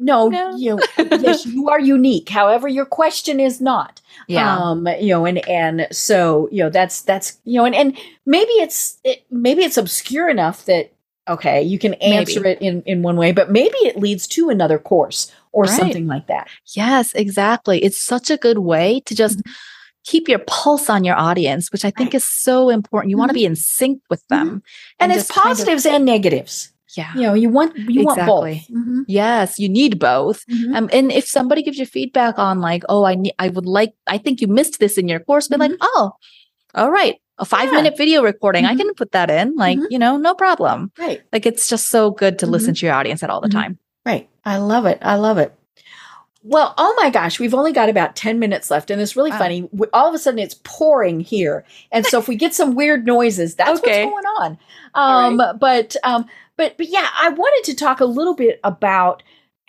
[0.00, 0.56] "No, No.
[0.56, 2.28] you yes, you are unique.
[2.28, 4.00] However, your question is not.
[4.26, 4.56] Yeah.
[4.58, 7.96] Um, you know, and and so you know that's that's you know, and and
[8.26, 10.92] maybe it's it, maybe it's obscure enough that
[11.28, 12.56] okay, you can answer Maybe.
[12.56, 15.78] it in in one way, but maybe it leads to another course or Right.
[15.78, 16.48] something like that.
[16.74, 17.84] Yes, exactly.
[17.84, 19.40] It's such a good way to just
[20.04, 22.14] keep your pulse on your audience, which I think Mm-hmm.
[22.14, 22.14] Right.
[22.14, 23.10] is so important.
[23.10, 24.62] You want to be in sync with them.
[24.98, 26.72] And, just it's kind of- positives and negatives.
[26.96, 27.12] Yeah.
[27.14, 28.66] You know, you want you want Exactly.
[28.68, 28.76] both.
[28.76, 29.04] Mhm.
[29.08, 30.44] Yes, you need both.
[30.46, 30.76] Mhm.
[30.76, 33.94] Um, and if somebody gives you feedback on like, oh, I need, I would like,
[34.06, 35.82] I think you missed this in your course, be like, Mm-hmm.
[35.96, 36.12] oh,
[36.74, 37.76] all right, a five Yeah.
[37.78, 38.64] minute video recording.
[38.66, 38.78] I Mhm.
[38.78, 39.86] can put that in, like, Mhm.
[39.90, 40.92] you know, no problem.
[40.98, 41.20] Right.
[41.32, 43.78] Like, it's just so good to listen to your audience at all the time.
[44.06, 44.28] Right.
[44.44, 44.98] I love it.
[45.02, 45.52] I love it.
[46.42, 48.90] Well, oh my gosh, we've only got about 10 minutes left.
[48.90, 49.38] And it's really Wow.
[49.38, 49.60] funny.
[49.72, 51.64] W- All of a sudden, it's pouring here.
[51.92, 54.06] And so if we get some weird noises, that's Okay.
[54.06, 54.58] what's going on.
[54.94, 56.24] Um, But, um,
[56.60, 59.22] but, but yeah, I wanted to talk a little bit about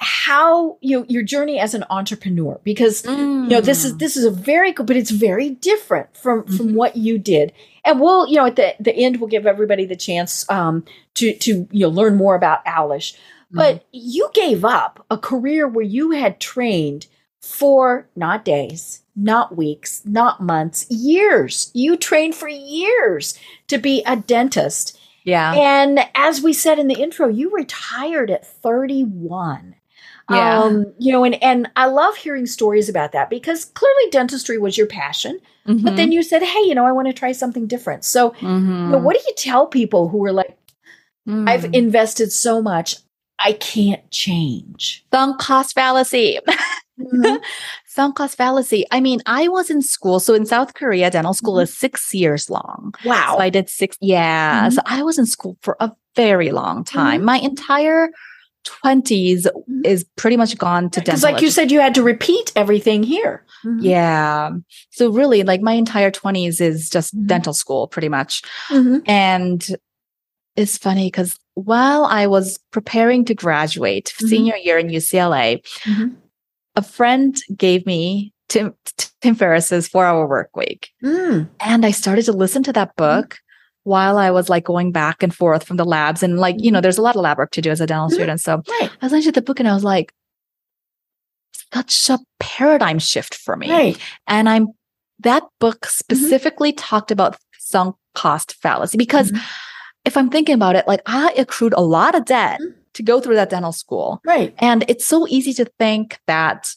[0.04, 3.16] how you know, your journey as an entrepreneur because you
[3.54, 3.86] know this Mm.
[3.86, 6.74] is this is a very good but it's very different from from Mhm.
[6.74, 7.54] what you did.
[7.86, 10.84] And we'll you know at the the end we'll give everybody the chance um
[11.16, 13.14] to to you know learn more about Owwlish
[13.54, 17.06] but you gave up a career where you had trained
[17.39, 21.70] for not days not weeks not months years.
[21.74, 23.38] You trained for years
[23.68, 25.54] to be a dentist yeah.
[25.54, 29.76] and as we said in the intro you retired at 31
[30.30, 30.60] Yeah.
[30.62, 34.78] um, you know, and and I love hearing stories about that because clearly dentistry was
[34.78, 35.96] your passion, but Mhm.
[35.98, 38.86] then you said, "Hey, you know, I want to try something different." So, Mhm.
[38.86, 40.58] you know, what do you tell people who are like,
[41.28, 41.74] "I've Mm.
[41.74, 42.96] invested so much,
[43.40, 45.04] I can't change"?
[45.14, 46.40] sunk cost fallacy.
[47.88, 48.86] sunk cost fallacy.
[48.91, 50.20] I mean, I was in school.
[50.20, 51.64] So in South Korea, dental school Mhm.
[51.64, 52.93] is six years long.
[53.06, 53.36] Wow.
[53.38, 53.97] So I did six.
[54.02, 54.68] Yeah.
[54.70, 54.74] Mhm.
[54.74, 57.18] So I was in school for a very long time.
[57.20, 57.26] Mm-hmm.
[57.26, 58.10] My entire
[58.64, 59.86] 20s Mhm.
[59.86, 61.14] is pretty much gone to dental.
[61.14, 63.43] Because, like you said, you had to repeat everything here.
[63.66, 63.80] Mhm.
[63.82, 64.49] Yeah.
[64.91, 68.43] So really, like my entire 20s is just dental school, pretty much.
[69.06, 69.66] And
[70.56, 75.60] it's funny because while I was preparing to graduate senior year in UCLA.
[76.76, 78.74] A friend gave me Tim,
[79.22, 80.90] Tim Ferriss's four hour work week.
[81.04, 81.50] Mm.
[81.60, 83.38] And I started to listen to that book
[83.84, 86.22] while I was like going back and forth from the labs.
[86.22, 88.10] And like, you know, there's a lot of lab work to do as a dental
[88.10, 88.14] Mhm.
[88.14, 88.42] student.
[88.42, 88.90] So Right.
[89.02, 90.14] I was listening to the book and I was like,
[91.74, 93.72] such a paradigm shift for me.
[93.72, 93.98] Right.
[94.28, 94.68] And I'm
[95.20, 95.90] that book Mm-hmm.
[96.16, 99.42] specifically talked about sunk cost fallacy because Mhm.
[100.06, 102.74] if I'm thinking about it, like I accrued a lot of debt Mhm.
[102.94, 104.22] To go through that dental school.
[104.26, 104.54] Right.
[104.60, 106.74] And it's so easy to think that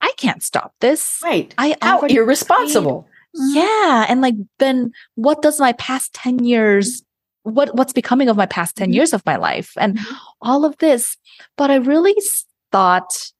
[0.00, 1.20] I can't stop this.
[1.22, 1.54] Right.
[1.58, 3.06] I How irresponsible.
[3.34, 4.06] yeah.
[4.08, 7.02] And like then what does my past 10 years
[7.44, 8.94] what what's becoming of my past 10 Mhm.
[8.94, 10.16] years of my life and Mhm.
[10.42, 11.16] all of this.
[11.56, 12.14] But I really
[12.70, 13.32] thought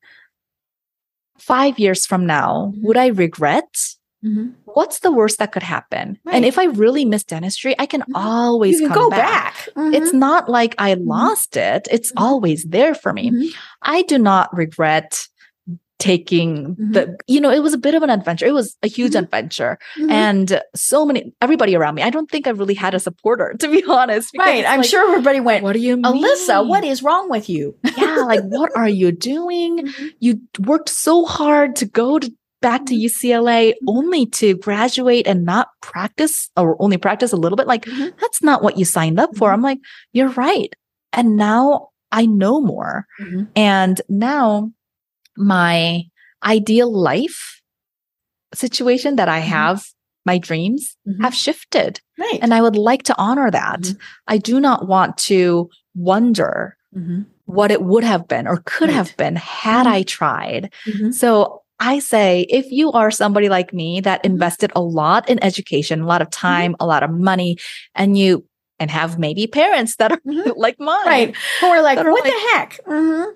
[1.38, 3.94] five years from now, would I regret?
[4.24, 4.52] Mhm.
[4.64, 6.18] What's the worst that could happen?
[6.24, 6.34] Right.
[6.36, 8.12] And if I really miss dentistry, I can Mhm.
[8.14, 9.54] always can come go back.
[9.74, 9.94] back.
[9.94, 10.18] It's Mhm.
[10.18, 11.88] not like I lost it.
[11.90, 12.22] It's Mhm.
[12.22, 13.30] always there for me.
[13.30, 13.48] Mhm.
[13.82, 15.26] I do not regret
[15.98, 19.14] taking the you know it was a bit of an adventure it was a huge
[19.14, 19.78] adventure
[20.10, 23.68] and so many everybody around me i don't think i really had a supporter to
[23.68, 24.64] be honest right.
[24.66, 27.76] I'm like, sure everybody went, what do you mean Alyssa, what is wrong with you?
[27.96, 32.32] yeah like what are you doing you worked so hard to go to
[32.62, 37.66] back to ucla only to graduate and not practice or only practice a little bit
[37.66, 38.12] like Mhm.
[38.20, 39.54] that's not what you signed up for Mhm.
[39.54, 39.78] i'm like
[40.12, 40.72] you're right
[41.12, 43.48] and now i know more Mhm.
[43.56, 44.70] and now
[45.36, 46.02] my
[46.44, 47.60] ideal life
[48.54, 49.44] situation that I Mhm.
[49.56, 49.84] have,
[50.26, 51.22] my dreams Mhm.
[51.22, 52.00] have shifted.
[52.18, 52.38] Right.
[52.42, 53.80] And I would like to honor that.
[53.80, 53.96] Mhm.
[54.28, 56.76] I do not want to wonder
[57.46, 58.94] what it would have been or could Right.
[58.96, 59.86] have been had.
[59.86, 60.70] I tried.
[61.12, 64.26] So I say, if you are somebody like me that Mhm.
[64.32, 66.46] invested a lot in education, a lot of Mm-hmm.
[66.48, 67.56] time, a lot of money,
[67.94, 68.44] and you
[68.78, 70.54] and have maybe parents that are Mhm.
[70.66, 71.34] like mine, Right.
[71.60, 72.70] Who are like, That are what like- the heck?
[72.86, 73.26] Mhm.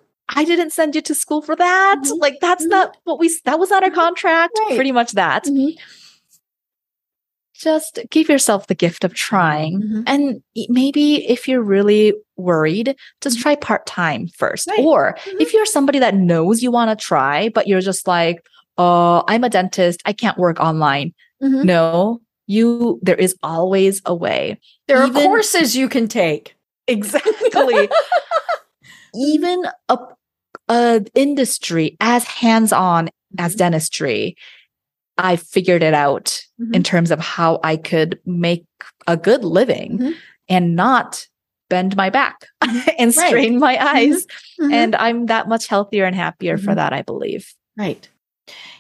[0.41, 2.01] I didn't send you to school for that.
[2.03, 2.19] Mhm.
[2.25, 4.55] Like that's not what we that was not our contract.
[4.67, 4.75] Right.
[4.79, 5.43] Pretty much that.
[7.59, 9.81] Just give yourself the gift of trying.
[9.83, 10.03] Mhm.
[10.07, 14.69] And maybe if you're really worried, just try part-time first.
[14.69, 14.83] Mm-hmm.
[14.83, 14.87] Right.
[14.87, 15.41] Or Mhm.
[15.41, 18.43] if you're somebody that knows you want to try, but you're just like,
[18.79, 21.15] oh, I'm a dentist, I can't work online.
[21.43, 21.65] Mhm.
[21.65, 24.61] No, you there is always a way.
[24.87, 26.55] There are courses you can take.
[26.89, 27.89] Exactly.
[29.15, 29.99] even a,
[30.69, 33.59] a industry as hands-on as Mm-hmm.
[33.59, 34.37] dentistry
[35.19, 36.43] i figured it out
[36.73, 38.65] in terms of how i could make
[39.07, 40.15] a good living Mhm.
[40.49, 41.27] and not
[41.69, 42.47] bend my back
[42.99, 43.29] and Right.
[43.29, 44.27] strain my eyes
[44.61, 44.73] Mhm.
[44.73, 46.77] and i'm that much healthier and happier for Mhm.
[46.77, 48.09] that i believe Right.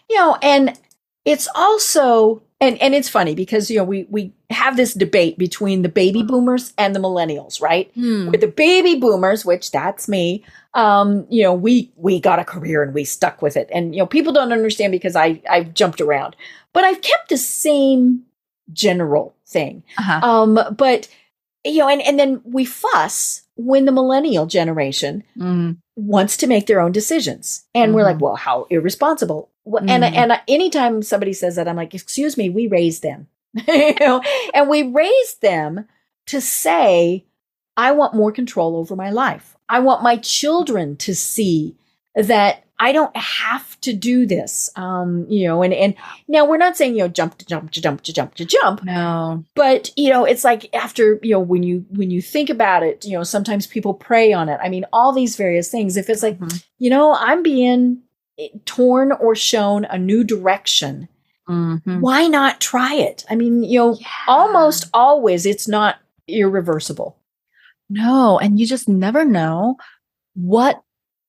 [0.09, 0.79] You know, and
[1.25, 5.83] it's also and and it's funny because you know we we have this debate between
[5.83, 7.91] the baby boomers and the millennials, right?
[7.97, 10.45] With the baby boomers, which that's me,
[10.77, 13.69] um, you know, we we got a career and we stuck with it.
[13.73, 16.37] And you know, people don't understand because I I've jumped around.
[16.73, 18.23] But I've kept the same
[18.73, 19.83] general thing.
[19.99, 20.21] uh-huh.
[20.27, 21.09] Um, but
[21.65, 25.79] you know, and, and then we fuss when the millennial generation Mm.
[25.97, 27.65] wants to make their own decisions.
[27.75, 28.21] And we're like, Mhm.
[28.21, 29.51] well, how irresponsible.
[29.65, 30.13] Well, And Mhm.
[30.15, 33.27] and anytime somebody says that, I'm like, excuse me, we raised them.
[33.67, 34.21] you know,
[34.55, 35.89] and we raised them
[36.27, 37.25] to say,
[37.77, 39.56] I want more control over my life.
[39.69, 41.77] I want my children to see
[42.15, 44.69] that I don't have to do this.
[44.77, 45.95] Um, you know, and and
[46.29, 48.85] now we're not saying, you know, jump to jump to jump to jump to jump.
[48.85, 49.45] No.
[49.55, 53.05] But, you know, it's like after, you know, when you when you think about it,
[53.05, 54.59] you know, sometimes people prey on it.
[54.63, 55.97] I mean, all these various things.
[55.97, 56.65] If it's like, Mhm.
[56.79, 58.03] you know, I'm being
[58.67, 61.09] torn or shown a new direction,
[61.49, 62.01] Mhm.
[62.01, 63.25] why not try it?
[63.31, 64.07] I mean, you know, Yeah.
[64.29, 65.97] almost always it's not
[66.29, 67.16] irreversible.
[67.89, 69.77] No, and you just never know
[70.35, 70.83] what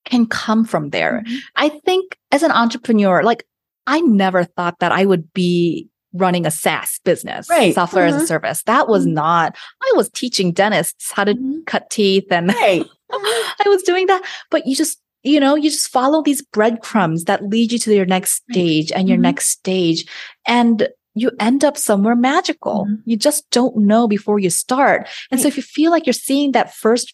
[0.06, 1.24] can come from there.
[1.26, 1.36] Mm-hmm.
[1.56, 3.46] I think as an entrepreneur, like
[3.86, 7.76] I never thought that I would be running a SaaS business, Right.
[7.76, 8.28] software as a Mhm.
[8.28, 8.64] service.
[8.64, 9.14] That was Mhm.
[9.14, 11.66] not, I was teaching dentists how to Mhm.
[11.68, 12.86] cut teeth and Right.
[13.12, 14.24] I was doing that.
[14.50, 18.06] But you just, you know, you just follow these breadcrumbs that lead you to your
[18.06, 18.54] next Right.
[18.56, 19.22] stage and your Mhm.
[19.22, 20.06] next stage.
[20.48, 20.88] And
[21.20, 22.86] you end up somewhere magical.
[22.90, 23.02] Mhm.
[23.06, 25.08] You just don't know before you start.
[25.32, 27.14] And so if you feel like you're seeing that first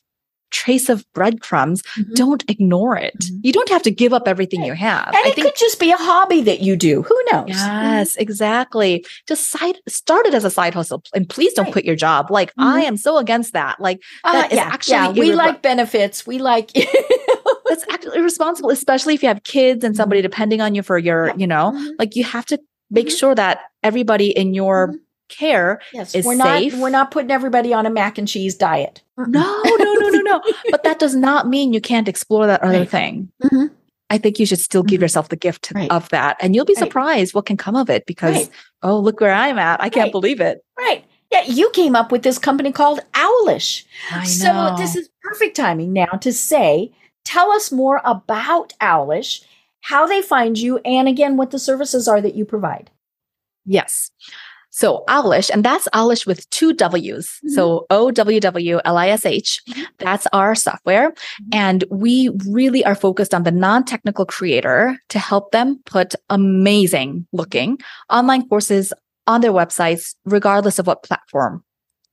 [0.51, 2.13] trace of breadcrumbs, Mhm.
[2.13, 3.17] don't ignore it.
[3.17, 3.39] Mhm.
[3.43, 4.67] You don't have to give up everything Right.
[4.67, 5.07] you have.
[5.07, 7.01] And it could just be a hobby that you do.
[7.01, 7.45] Who knows?
[7.49, 9.03] Yes, exactly.
[9.27, 11.71] Just side start it as a side hustle, and please don't Right.
[11.73, 12.29] quit your job.
[12.29, 12.51] Like.
[12.59, 13.79] I am so against that.
[13.79, 15.09] Like Uh, that is yeah, actually yeah.
[15.09, 16.27] We irrever- like benefits.
[16.27, 16.69] We like.
[17.65, 21.33] that's actually irresponsible, especially if you have kids and somebody depending on you for your,
[21.37, 22.59] you know, like you have to
[22.93, 23.17] make Mhm.
[23.19, 24.99] sure that everybody in your Mhm.
[25.29, 25.81] care.
[25.93, 26.59] yes, is we're not.
[26.59, 26.75] safe.
[26.77, 29.01] We're not putting everybody on a mac and cheese diet.
[29.17, 29.25] No,
[29.65, 30.41] no, no, no, no.
[30.71, 32.89] But that does not mean you can't explore that other Right.
[32.89, 33.29] thing.
[33.43, 33.71] Mhm.
[34.11, 35.03] I think you should still give Mhm.
[35.03, 35.89] yourself the gift Right.
[35.89, 36.37] of that.
[36.39, 36.83] And you'll be Right.
[36.85, 38.49] surprised what can come of it because,
[38.83, 39.81] oh, look where I'm at.
[39.81, 40.63] I can't believe it.
[40.77, 41.03] Right.
[41.31, 43.85] Yeah, you came up with this company called Owwlish.
[44.11, 46.91] I So this is perfect timing now to say,
[47.25, 49.41] tell us more about Owwlish,
[49.83, 52.89] how they find you, and again, what the services are that you provide.
[53.65, 54.11] Yes.
[54.69, 57.27] So Owwlish, and that's Owwlish with two W's.
[57.27, 57.49] Mm-hmm.
[57.49, 59.61] So O W W L I S H.
[59.99, 61.11] That's our software.
[61.11, 61.49] Mm-hmm.
[61.51, 67.27] And we really are focused on the non technical creator to help them put amazing
[67.33, 67.77] looking
[68.09, 68.93] online courses
[69.27, 71.63] on their websites, regardless of what platform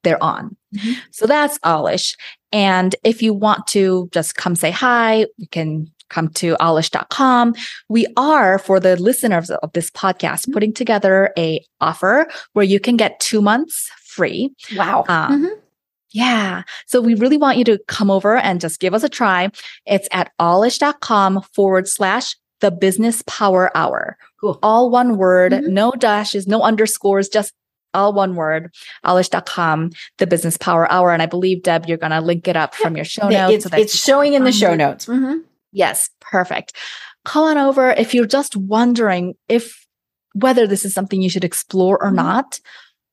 [0.02, 0.56] they're on.
[0.74, 0.96] Mhm.
[1.12, 2.16] So that's Owwlish.
[2.52, 7.54] And if you want to just come say hi, you can come to owwlish.com.
[7.88, 10.52] We are for the listeners of this podcast Mm-hmm.
[10.52, 14.52] putting together a offer where you can get two months free.
[14.76, 15.04] Wow.
[15.08, 15.50] Um, Mhm.
[16.12, 16.62] Yeah.
[16.86, 19.50] So we really want you to come over and just give us a try.
[19.86, 24.16] It's at owwlish.com forward slash the business power hour.
[24.40, 24.58] Cool.
[24.62, 25.68] All one word, Mhm.
[25.68, 27.52] no dashes, no underscores, just
[27.94, 28.72] all one word,
[29.04, 31.12] owwlish.com, the business power hour.
[31.12, 33.64] And I believe, Deb, you're going to link it up from your show notes.
[33.66, 35.06] It's, so it's showing in the show notes.
[35.06, 35.40] Mhm.
[35.72, 36.76] Yes, perfect.
[37.24, 39.86] Come on over if you're just wondering if
[40.34, 42.16] whether this is something you should explore or Mhm.
[42.16, 42.60] not.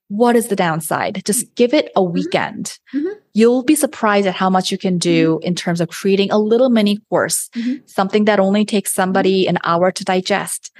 [0.09, 1.21] What is the downside?
[1.25, 1.53] Just mm-hmm.
[1.55, 2.13] give it a mm-hmm.
[2.13, 2.77] weekend.
[2.93, 3.13] Mhm.
[3.33, 5.47] You'll be surprised at how much you can do mm-hmm.
[5.47, 7.49] in terms of creating a little mini course,
[7.85, 10.71] something that only takes somebody an hour to digest.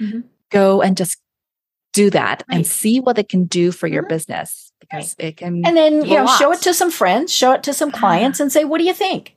[0.50, 1.18] Go and just
[1.92, 5.66] do that and see what it can do for your business because it can.
[5.66, 7.98] And then, you know, show it to some friends, show it to some Ah.
[7.98, 9.34] clients, and say, what do you think?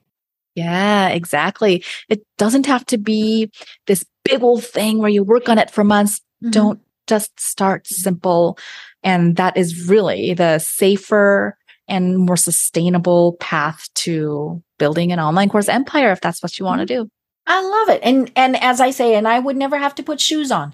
[0.62, 1.84] Yeah, exactly.
[2.10, 3.52] It doesn't have to be
[3.88, 6.22] this big old thing where you work on it for months.
[6.44, 6.52] Mhm.
[6.52, 8.58] Don't just start simple.
[9.04, 11.58] And that is really the safer
[11.88, 16.80] and more sustainable path to building an online course empire if that's what you want
[16.80, 17.10] to do.
[17.48, 18.02] I love it.
[18.04, 20.74] And and as I say, and I would never have to put shoes on.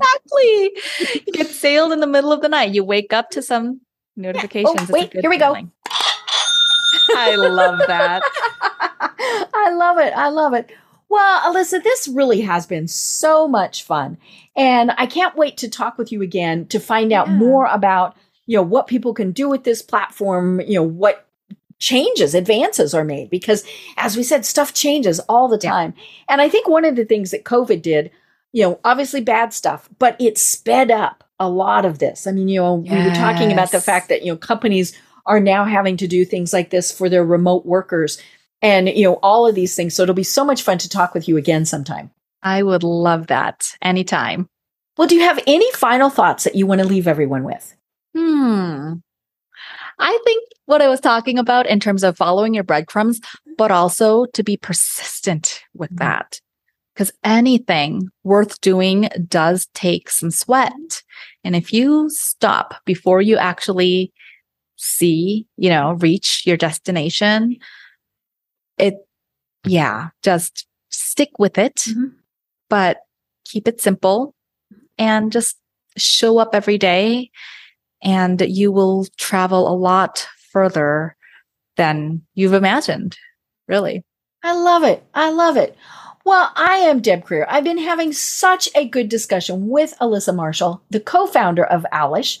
[0.00, 0.70] Exactly.
[1.26, 2.74] You get sailed in the middle of the night.
[2.74, 3.80] You wake up to some
[4.16, 4.88] notifications.
[4.88, 5.56] A Oh, wait, here we go.
[7.14, 8.22] I love that.
[9.00, 10.12] I love it.
[10.16, 10.70] I love it.
[11.08, 14.18] Well, Alyssa, this really has been so much fun.
[14.56, 17.34] And I can't wait to talk with you again to find out Yeah.
[17.34, 21.26] more about, you know, what people can do with this platform, you know, what
[21.78, 23.64] changes, advances are made because
[23.96, 25.70] as we said, stuff changes all the Yeah.
[25.70, 25.94] time.
[26.28, 28.10] And I think one of the things that COVID did,
[28.52, 32.26] you know, obviously bad stuff, but it sped up a lot of this.
[32.26, 34.92] I mean, you know, we were talking about the fact that, you know, companies
[35.28, 38.20] are now having to do things like this for their remote workers
[38.62, 41.14] and you know all of these things so it'll be so much fun to talk
[41.14, 42.10] with you again sometime
[42.42, 44.48] I would love that anytime.
[44.96, 47.74] well do you have any final thoughts that you want to leave everyone with
[48.16, 48.94] Hmm.
[49.98, 53.20] I think what I was talking about in terms of following your breadcrumbs,
[53.56, 55.98] but also to be persistent with Mhm.
[55.98, 56.40] that.
[56.94, 61.02] Because anything worth doing does take some sweat.
[61.44, 64.12] And if you stop before you actually
[64.78, 67.56] see, you know, reach your destination,
[68.78, 68.94] it,
[69.64, 72.14] yeah, just stick with it, Mhm.
[72.70, 72.98] but
[73.44, 74.34] keep it simple
[74.96, 75.56] and just
[75.96, 77.30] show up every day
[78.02, 81.16] and you will travel a lot further
[81.76, 83.18] than you've imagined.
[83.66, 84.04] Really.
[84.42, 85.02] I love it.
[85.14, 85.76] I love it.
[86.24, 87.46] Well, I am Deb Krier.
[87.48, 92.40] I've been having such a good discussion with Alyssa Marshall, the co founder of Owwlish.